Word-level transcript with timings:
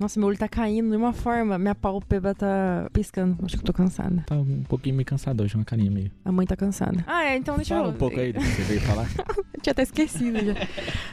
Nossa, 0.00 0.20
meu 0.20 0.28
olho 0.28 0.38
tá 0.38 0.46
caindo 0.46 0.90
de 0.90 0.96
uma 0.96 1.12
forma. 1.12 1.58
Minha 1.58 1.74
pálpebra 1.74 2.32
tá 2.32 2.88
piscando. 2.92 3.36
Acho 3.44 3.56
que 3.56 3.62
eu 3.62 3.66
tô 3.66 3.72
cansada. 3.72 4.22
Tá 4.28 4.36
um 4.36 4.62
pouquinho 4.62 4.94
meio 4.94 5.04
cansado 5.04 5.42
hoje, 5.42 5.56
uma 5.56 5.64
carinha 5.64 5.90
meio. 5.90 6.08
A 6.24 6.30
mãe 6.30 6.46
tá 6.46 6.54
cansada. 6.54 7.02
Ah, 7.04 7.24
é, 7.24 7.36
então 7.36 7.56
deixa 7.56 7.74
Fala 7.74 7.88
eu. 7.88 7.90
um 7.90 7.96
pouco 7.96 8.20
aí 8.20 8.32
do 8.32 8.38
que 8.38 8.46
você 8.46 8.62
veio 8.62 8.80
falar. 8.82 9.08
Eu 9.58 9.60
tinha 9.60 9.72
até 9.72 9.82
esquecido 9.82 10.38
já. 10.38 10.54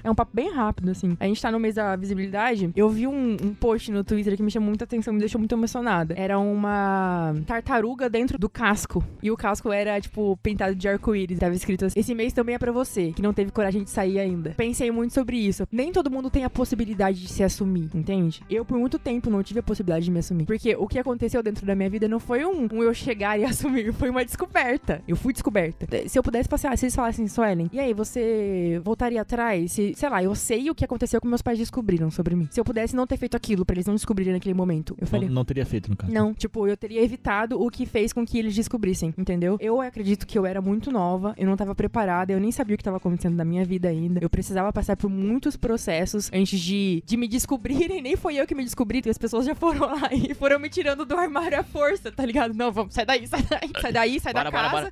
É 0.04 0.12
um 0.12 0.13
papo 0.13 0.29
bem 0.36 0.52
rápido, 0.54 0.92
assim. 0.92 1.18
A 1.20 1.26
gente 1.26 1.42
tá 1.42 1.52
no 1.52 1.60
mês 1.60 1.74
da 1.74 1.96
visibilidade. 1.96 2.70
Eu 2.76 2.88
vi 2.88 3.08
um, 3.08 3.36
um 3.42 3.56
post 3.56 3.92
no 3.92 4.04
Twitter 4.04 4.38
que 4.38 4.44
me 4.44 4.52
chamou 4.52 4.70
muita 4.70 4.84
atenção, 4.84 5.12
me 5.15 5.20
deixou 5.20 5.40
muito 5.40 5.56
emocionada. 5.56 6.13
Era 6.15 6.38
uma 6.38 7.33
tartaruga 7.47 8.08
dentro 8.08 8.38
do 8.38 8.47
casco. 8.47 9.04
E 9.24 9.31
o 9.31 9.36
casco 9.36 9.72
era, 9.74 9.99
tipo, 9.99 10.38
pintado 10.44 10.76
de 10.76 10.88
arco-íris. 10.88 11.40
Tava 11.40 11.56
escrito 11.56 11.86
assim: 11.86 11.99
Esse 11.99 12.13
mês 12.13 12.33
também 12.33 12.54
é 12.54 12.60
pra 12.60 12.72
você, 12.72 13.12
que 13.13 13.22
não 13.24 13.33
teve 13.33 13.49
coragem 13.49 13.83
de 13.83 13.90
sair 13.90 14.20
ainda. 14.20 14.52
Pensei 14.52 14.92
muito 14.92 15.15
sobre 15.15 15.38
isso. 15.38 15.65
Nem 15.72 15.92
todo 15.92 16.12
mundo 16.12 16.30
tem 16.30 16.44
a 16.44 16.49
possibilidade 16.49 17.20
de 17.20 17.27
se 17.27 17.41
assumir, 17.44 17.90
entende? 17.95 18.44
Eu, 18.48 18.63
por 18.63 18.74
muito 18.76 18.98
tempo, 18.99 19.30
não 19.30 19.41
tive 19.44 19.59
a 19.59 19.63
possibilidade 19.63 20.05
de 20.05 20.12
me 20.12 20.20
assumir. 20.20 20.45
Porque 20.45 20.75
o 20.75 20.88
que 20.88 20.99
aconteceu 20.99 21.41
dentro 21.43 21.66
da 21.66 21.75
minha 21.75 21.89
vida 21.89 22.07
não 22.07 22.20
foi 22.20 22.45
um, 22.45 22.67
um 22.71 22.83
eu 22.83 22.93
chegar 22.93 23.39
e 23.39 23.43
assumir, 23.45 23.93
foi 23.93 24.09
uma 24.09 24.23
descoberta. 24.25 25.02
Eu 25.07 25.16
fui 25.16 25.33
descoberta. 25.33 25.88
Se 26.07 26.17
eu 26.17 26.23
pudesse 26.23 26.47
passar, 26.49 26.77
se 26.77 26.85
eles 26.85 26.95
falassem, 26.95 27.27
Suelen, 27.27 27.69
e 27.71 27.80
aí, 27.80 27.93
você 27.93 28.80
voltaria 28.83 29.21
atrás? 29.21 29.71
Se, 29.71 29.93
sei 29.95 30.09
lá, 30.09 30.23
eu 30.23 30.35
sei 30.35 30.69
o 30.69 30.75
que 30.75 30.83
aconteceu 30.85 31.19
que 31.21 31.27
meus 31.27 31.41
pais 31.41 31.57
descobriram 31.57 32.09
sobre 32.11 32.35
mim. 32.35 32.47
Se 32.52 32.59
eu 32.59 32.66
pudesse 32.66 32.95
não 32.95 33.07
ter 33.07 33.17
feito 33.17 33.35
aquilo 33.35 33.66
pra 33.66 33.75
eles 33.75 33.85
não 33.85 33.95
descobrirem 33.95 34.33
naquele 34.33 34.53
momento, 34.53 34.94
eu 34.97 35.02
Não, 35.02 35.07
faria. 35.07 35.30
não 35.30 35.45
teria 35.45 35.66
feito, 35.66 35.89
no 35.89 35.95
caso. 35.95 36.11
Não, 36.11 36.33
tipo, 36.33 36.67
eu 36.67 36.75
teria 36.77 37.02
evitado 37.03 37.61
o 37.61 37.69
que 37.69 37.85
fez 37.85 38.11
com 38.13 38.25
que 38.25 38.38
eles 38.38 38.53
descobrissem, 38.55 39.13
entendeu? 39.17 39.57
Eu 39.59 39.81
acredito 39.81 40.25
que 40.25 40.38
eu 40.38 40.45
era 40.45 40.61
muito 40.61 40.91
nova, 40.91 41.33
eu 41.38 41.45
não 41.45 41.55
tava 41.55 41.73
preparada, 41.75 42.31
eu 42.33 42.39
nem 42.39 42.52
sabia 42.52 42.75
o 42.75 42.77
que 42.77 42.83
tava 42.83 42.97
acontecendo 42.97 43.35
na 43.35 43.45
minha 43.45 43.63
vida 43.66 43.88
ainda. 43.89 44.19
Eu 44.21 44.30
precisava 44.30 44.71
passar 44.73 44.95
por 44.97 45.09
muitos 45.09 45.55
processos 45.55 46.30
antes 46.33 46.59
de, 46.59 47.03
de 47.05 47.17
me 47.17 47.27
descobrirem. 47.27 48.02
Nem 48.05 48.16
foi 48.16 48.35
eu 48.35 48.45
que 48.45 48.53
me 48.55 48.63
descobri, 48.65 49.01
as 49.09 49.17
pessoas 49.17 49.45
já 49.45 49.55
foram 49.55 49.85
lá 49.87 50.09
e 50.11 50.33
foram 50.33 50.59
me 50.59 50.69
tirando 50.69 51.05
do 51.05 51.15
armário 51.15 51.59
à 51.59 51.63
força, 51.63 52.11
tá 52.11 52.25
ligado? 52.25 52.53
Não, 52.53 52.71
vamos, 52.71 52.94
sai 52.94 53.05
daí, 53.05 53.25
sai 53.27 53.44
daí, 53.44 53.72
sai 53.81 53.94
daí, 53.94 54.19
sai 54.19 54.33
Bora, 54.33 54.52
da 54.52 54.69
bora, 54.69 54.91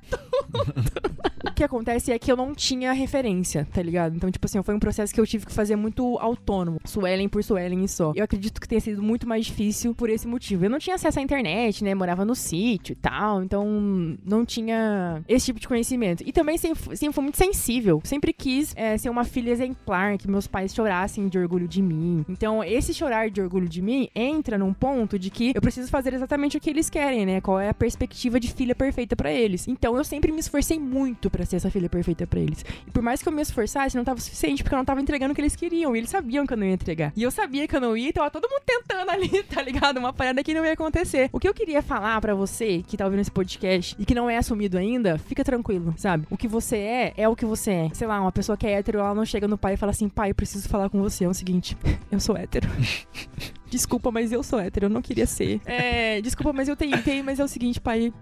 O 1.46 1.54
que 1.54 1.62
acontece 1.62 2.10
é 2.10 2.18
que 2.18 2.32
eu 2.32 2.36
não 2.36 2.54
tinha 2.54 2.92
referência, 2.92 3.66
tá 3.72 3.82
ligado? 3.82 4.16
Então, 4.16 4.30
tipo 4.30 4.46
assim, 4.46 4.62
foi 4.62 4.74
um 4.74 4.78
processo 4.78 5.12
que 5.12 5.20
eu 5.20 5.26
tive 5.26 5.46
que 5.46 5.52
fazer 5.52 5.76
muito 5.76 6.18
autônomo. 6.18 6.80
Suelen 6.84 7.28
por 7.28 7.44
Suelen 7.44 7.84
e 7.84 7.88
só. 7.88 8.12
Eu 8.16 8.24
acredito 8.24 8.60
que 8.60 8.68
tenha 8.68 8.80
sido 8.80 9.02
muito 9.02 9.28
mais 9.28 9.46
difícil 9.46 9.94
por 9.94 10.08
esse 10.08 10.26
motivo. 10.26 10.64
Eu 10.64 10.70
não 10.70 10.78
tinha 10.78 10.96
acesso 10.96 11.18
à 11.18 11.22
internet, 11.22 11.84
né? 11.84 11.94
Morava 11.94 12.24
no 12.24 12.34
sítio 12.34 12.92
e 12.92 12.96
tal. 12.96 13.42
Então, 13.42 14.16
não 14.24 14.44
tinha 14.44 15.22
esse 15.28 15.46
tipo 15.46 15.60
de 15.60 15.68
conhecimento. 15.68 16.24
E 16.26 16.32
também 16.32 16.56
sempre, 16.56 16.96
sempre 16.96 17.14
fui 17.14 17.22
muito 17.22 17.38
sensível. 17.38 18.00
Sempre 18.04 18.32
quis 18.32 18.72
é, 18.76 18.96
ser 18.96 19.10
uma 19.10 19.24
filha 19.24 19.50
exemplar, 19.50 20.16
que 20.18 20.28
meus 20.28 20.46
pais 20.46 20.74
chorassem 20.74 21.28
de 21.28 21.38
orgulho 21.38 21.68
de 21.68 21.82
mim. 21.82 22.24
Então, 22.28 22.64
esse 22.64 22.94
chorar 22.94 23.30
de 23.30 23.40
orgulho 23.40 23.68
de 23.68 23.82
mim 23.82 24.08
entra 24.14 24.56
num 24.56 24.72
ponto 24.72 25.18
de 25.18 25.30
que 25.30 25.52
eu 25.54 25.60
preciso 25.60 25.90
fazer 25.90 26.14
exatamente 26.14 26.56
o 26.56 26.60
que 26.60 26.70
eles 26.70 26.88
querem, 26.88 27.26
né? 27.26 27.40
Qual 27.40 27.60
é 27.60 27.68
a 27.68 27.74
perspectiva 27.74 28.40
de 28.40 28.52
filha 28.52 28.74
perfeita 28.74 29.14
pra 29.14 29.32
eles. 29.32 29.68
Então, 29.68 29.96
eu 29.96 30.04
sempre 30.04 30.32
me 30.32 30.40
esforcei 30.40 30.78
muito 30.78 31.30
pra 31.34 31.44
ser 31.44 31.56
essa 31.56 31.70
filha 31.70 31.88
perfeita 31.88 32.26
pra 32.26 32.38
eles. 32.38 32.64
E 32.86 32.90
por 32.90 33.02
mais 33.02 33.20
que 33.20 33.28
eu 33.28 33.32
me 33.32 33.42
esforçasse, 33.42 33.96
não 33.96 34.04
tava 34.04 34.20
suficiente, 34.20 34.62
porque 34.62 34.74
eu 34.74 34.78
não 34.78 34.84
tava 34.84 35.00
entregando 35.00 35.32
o 35.32 35.34
que 35.34 35.40
eles 35.40 35.56
queriam. 35.56 35.94
E 35.94 35.98
eles 35.98 36.10
sabiam 36.10 36.46
que 36.46 36.52
eu 36.52 36.56
não 36.56 36.66
ia 36.66 36.74
entregar. 36.74 37.12
E 37.16 37.22
eu 37.22 37.30
sabia 37.30 37.66
que 37.66 37.74
eu 37.74 37.80
não 37.80 37.96
ia, 37.96 38.08
então 38.08 38.28
todo 38.30 38.48
mundo 38.48 38.62
tentando 38.64 39.10
ali, 39.10 39.42
tá 39.44 39.60
ligado? 39.60 39.98
Uma 39.98 40.12
parada 40.12 40.42
que 40.44 40.54
não 40.54 40.64
ia 40.64 40.72
acontecer. 40.72 41.28
O 41.32 41.40
que 41.40 41.48
eu 41.48 41.54
queria 41.54 41.82
falar 41.82 42.20
pra 42.20 42.34
você 42.34 42.82
que 42.86 42.96
tá 42.96 43.04
ouvindo 43.04 43.20
esse 43.20 43.30
podcast 43.30 43.96
e 43.98 44.04
que 44.04 44.14
não 44.14 44.30
é 44.30 44.36
assumido 44.36 44.78
ainda, 44.78 45.18
fica 45.18 45.42
tranquilo, 45.42 45.92
sabe? 45.96 46.26
O 46.30 46.36
que 46.36 46.46
você 46.46 46.76
é, 46.76 47.14
é 47.16 47.28
o 47.28 47.34
que 47.34 47.44
você 47.44 47.70
é. 47.70 47.90
Sei 47.92 48.06
lá, 48.06 48.20
uma 48.20 48.32
pessoa 48.32 48.56
que 48.56 48.66
é 48.66 48.72
hétero, 48.72 48.98
ela 48.98 49.14
não 49.14 49.24
chega 49.24 49.48
no 49.48 49.58
pai 49.58 49.74
e 49.74 49.76
fala 49.76 49.90
assim: 49.90 50.08
pai, 50.08 50.32
preciso 50.32 50.68
falar 50.68 50.88
com 50.88 51.00
você. 51.00 51.24
É 51.24 51.28
o 51.28 51.34
seguinte, 51.34 51.76
eu 52.10 52.20
sou 52.20 52.36
hétero. 52.36 52.68
Desculpa, 53.68 54.12
mas 54.12 54.30
eu 54.30 54.42
sou 54.42 54.60
hétero, 54.60 54.86
eu 54.86 54.90
não 54.90 55.02
queria 55.02 55.26
ser. 55.26 55.60
É, 55.64 56.20
desculpa, 56.20 56.52
mas 56.52 56.68
eu 56.68 56.76
tentei, 56.76 57.24
mas 57.24 57.40
é 57.40 57.44
o 57.44 57.48
seguinte, 57.48 57.80
pai, 57.80 58.12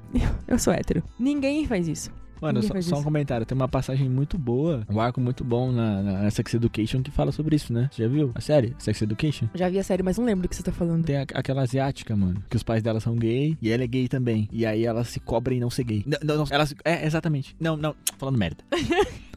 eu 0.48 0.58
sou 0.58 0.72
hétero. 0.72 1.02
Ninguém 1.18 1.66
faz 1.66 1.86
isso. 1.86 2.10
Mano, 2.42 2.62
só, 2.62 2.80
só 2.82 2.98
um 2.98 3.02
comentário. 3.02 3.46
Tem 3.46 3.56
uma 3.56 3.68
passagem 3.68 4.08
muito 4.10 4.36
boa, 4.36 4.84
um 4.90 5.00
arco 5.00 5.20
muito 5.20 5.42
bom 5.44 5.70
na, 5.72 6.02
na 6.02 6.30
Sex 6.30 6.52
Education 6.54 7.02
que 7.02 7.10
fala 7.10 7.32
sobre 7.32 7.56
isso, 7.56 7.72
né? 7.72 7.88
Você 7.92 8.02
já 8.02 8.08
viu? 8.08 8.32
A 8.34 8.40
série? 8.40 8.74
Sex 8.78 9.00
Education? 9.02 9.48
Já 9.54 9.68
vi 9.68 9.78
a 9.78 9.84
série, 9.84 10.02
mas 10.02 10.18
não 10.18 10.24
lembro 10.24 10.42
do 10.42 10.48
que 10.48 10.56
você 10.56 10.62
tá 10.62 10.72
falando. 10.72 11.04
Tem 11.04 11.16
a- 11.18 11.26
aquela 11.34 11.62
asiática, 11.62 12.14
mano, 12.16 12.42
que 12.50 12.56
os 12.56 12.62
pais 12.62 12.82
dela 12.82 13.00
são 13.00 13.14
gay 13.16 13.56
e 13.62 13.70
ela 13.70 13.82
é 13.84 13.86
gay 13.86 14.08
também. 14.08 14.48
E 14.52 14.66
aí 14.66 14.84
ela 14.84 15.04
se 15.04 15.20
cobra 15.20 15.54
em 15.54 15.60
não 15.60 15.70
ser 15.70 15.84
gay. 15.84 16.02
Não, 16.04 16.18
não, 16.22 16.36
não, 16.38 16.44
ela 16.50 16.66
se- 16.66 16.76
É, 16.84 17.06
exatamente. 17.06 17.54
Não, 17.60 17.76
não, 17.76 17.94
falando 18.18 18.36
merda. 18.38 18.64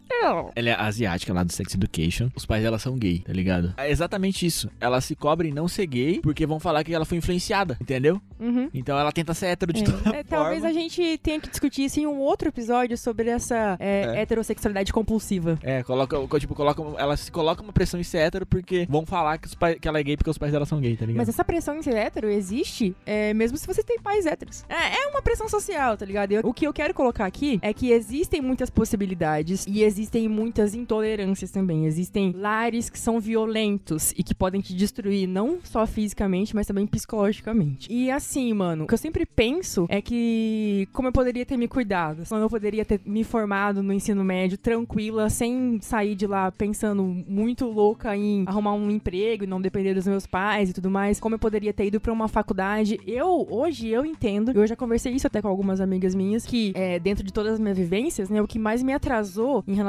Ela 0.56 0.70
é 0.70 0.74
asiática 0.80 1.34
lá 1.34 1.44
do 1.44 1.52
Sex 1.52 1.74
Education. 1.76 2.30
Os 2.36 2.46
pais 2.46 2.64
dela 2.64 2.80
são 2.80 2.98
gay, 2.98 3.20
tá 3.20 3.34
ligado? 3.34 3.74
É 3.78 3.90
exatamente 3.92 4.46
isso. 4.46 4.70
Ela 4.80 5.00
se 5.02 5.16
cobra 5.16 5.48
em 5.48 5.52
não 5.52 5.68
ser 5.68 5.86
gay 5.88 6.20
porque 6.22 6.46
vão 6.46 6.60
falar 6.60 6.84
que 6.84 6.94
ela 6.94 7.06
foi 7.06 7.18
influenciada, 7.18 7.78
entendeu? 7.82 8.22
Uhum. 8.40 8.70
Então 8.74 8.98
ela 8.98 9.12
tenta 9.12 9.34
ser 9.34 9.48
hétero 9.48 9.72
de 9.74 9.84
toda 9.84 10.16
É, 10.18 10.24
talvez 10.24 10.64
a 10.66 10.72
gente 10.74 11.18
tenha 11.20 11.40
que 11.40 11.50
discutir 11.50 11.86
isso 11.86 12.00
em 12.00 12.06
um 12.06 12.18
outro 12.20 12.48
episódio 12.50 12.98
sobre 12.98 13.30
essa 13.30 13.78
é, 13.80 14.14
É. 14.16 14.22
heterossexualidade 14.22 14.92
compulsiva. 14.92 15.58
É, 15.64 15.84
coloca, 15.84 16.18
tipo, 16.40 16.54
coloca, 16.56 16.82
ela 16.98 17.16
se 17.18 17.32
coloca 17.32 17.62
uma 17.62 17.72
pressão 17.74 18.00
em 18.00 18.04
ser 18.04 18.20
hétero 18.20 18.46
porque 18.46 18.86
vão 18.90 19.06
falar 19.06 19.38
que, 19.38 19.48
os 19.48 19.56
pais, 19.56 19.78
que 19.80 19.88
ela 19.88 20.00
é 20.00 20.04
gay 20.04 20.18
porque 20.18 20.30
os 20.30 20.38
pais 20.38 20.52
dela 20.52 20.66
são 20.66 20.80
gay, 20.82 20.96
tá 20.98 21.06
ligado? 21.06 21.18
Mas 21.20 21.30
essa 21.30 21.44
pressão 21.44 21.78
em 21.78 21.82
ser 21.82 21.96
hétero 21.96 22.30
existe 22.30 22.96
é, 23.06 23.34
mesmo 23.34 23.58
se 23.58 23.66
você 23.68 23.84
tem 23.84 24.00
pais 24.00 24.26
héteros. 24.26 24.64
É, 24.70 25.04
é 25.04 25.08
uma 25.08 25.22
pressão 25.22 25.48
social, 25.48 25.96
tá 25.98 26.06
ligado? 26.06 26.32
Eu- 26.32 26.42
o 26.46 26.54
que 26.54 26.66
eu 26.68 26.74
quero 26.74 26.94
colocar 26.94 27.26
aqui 27.26 27.60
é 27.62 27.74
que 27.74 27.92
existem 27.92 28.42
muitas 28.42 28.70
possibilidades 28.70 29.66
e 29.68 29.84
existem 29.84 29.95
muitas 30.30 30.74
intolerâncias 30.74 31.52
também. 31.52 31.86
Existem 31.86 32.32
lares 32.36 32.90
que 32.90 33.00
são 33.00 33.20
violentos 33.20 34.14
e 34.18 34.24
que 34.24 34.36
podem 34.36 34.62
te 34.62 34.74
destruir 34.74 35.28
não 35.28 35.60
só 35.64 35.86
fisicamente, 35.86 36.56
mas 36.56 36.68
também 36.68 36.86
psicologicamente. 36.86 37.92
E 37.92 38.12
assim, 38.12 38.54
mano, 38.54 38.84
o 38.84 38.88
que 38.88 38.94
eu 38.94 38.98
sempre 38.98 39.26
penso 39.26 39.86
é 39.90 40.02
que 40.02 40.88
como 40.94 41.08
eu 41.08 41.12
poderia 41.12 41.46
ter 41.46 41.58
me 41.58 41.68
cuidado, 41.68 42.24
como 42.28 42.42
eu 42.42 42.50
poderia 42.50 42.86
ter 42.86 43.00
me 43.06 43.24
formado 43.24 43.82
no 43.82 43.94
ensino 43.94 44.24
médio 44.24 44.58
tranquila, 44.58 45.30
sem 45.30 45.80
sair 45.82 46.16
de 46.16 46.28
lá 46.28 46.52
pensando 46.52 47.04
muito 47.04 47.66
louca 47.66 48.16
em 48.16 48.44
arrumar 48.48 48.74
um 48.74 48.90
emprego 48.90 49.44
e 49.44 49.48
não 49.48 49.62
depender 49.62 49.94
dos 49.94 50.08
meus 50.08 50.26
pais 50.26 50.70
e 50.70 50.74
tudo 50.74 50.90
mais, 50.90 51.20
como 51.20 51.36
eu 51.36 51.40
poderia 51.40 51.74
ter 51.74 51.86
ido 51.86 52.00
pra 52.00 52.14
uma 52.14 52.28
faculdade. 52.28 53.00
Eu, 53.06 53.48
hoje, 53.50 53.88
eu 53.88 54.06
entendo, 54.06 54.52
eu 54.52 54.68
já 54.68 54.76
conversei 54.76 55.14
isso 55.14 55.28
até 55.28 55.42
com 55.42 55.48
algumas 55.48 55.80
amigas 55.80 56.14
minhas, 56.14 56.46
que 56.46 56.72
é, 56.76 57.00
dentro 57.00 57.24
de 57.24 57.32
todas 57.32 57.54
as 57.54 57.60
minhas 57.60 57.78
vivências, 57.78 58.30
né, 58.30 58.42
o 58.42 58.48
que 58.48 58.60
mais 58.60 58.84
me 58.84 58.94
atrasou 58.94 59.64
em 59.68 59.74
relação 59.74 59.85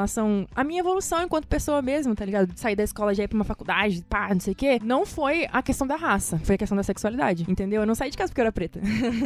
à 0.55 0.63
minha 0.63 0.79
evolução 0.79 1.23
enquanto 1.23 1.47
pessoa 1.47 1.81
mesmo, 1.81 2.15
tá 2.15 2.25
ligado? 2.25 2.51
Sair 2.55 2.75
da 2.75 2.83
escola 2.83 3.13
já 3.13 3.23
ir 3.23 3.27
pra 3.27 3.35
uma 3.35 3.45
faculdade, 3.45 4.03
pá, 4.09 4.29
não 4.33 4.39
sei 4.39 4.53
o 4.53 4.55
quê, 4.55 4.79
não 4.83 5.05
foi 5.05 5.47
a 5.51 5.61
questão 5.61 5.87
da 5.87 5.95
raça, 5.95 6.39
foi 6.43 6.55
a 6.55 6.57
questão 6.57 6.75
da 6.75 6.83
sexualidade, 6.83 7.45
entendeu? 7.47 7.81
Eu 7.81 7.87
não 7.87 7.95
saí 7.95 8.09
de 8.09 8.17
casa 8.17 8.31
porque 8.31 8.41
eu 8.41 8.43
era 8.43 8.51
preta. 8.51 8.79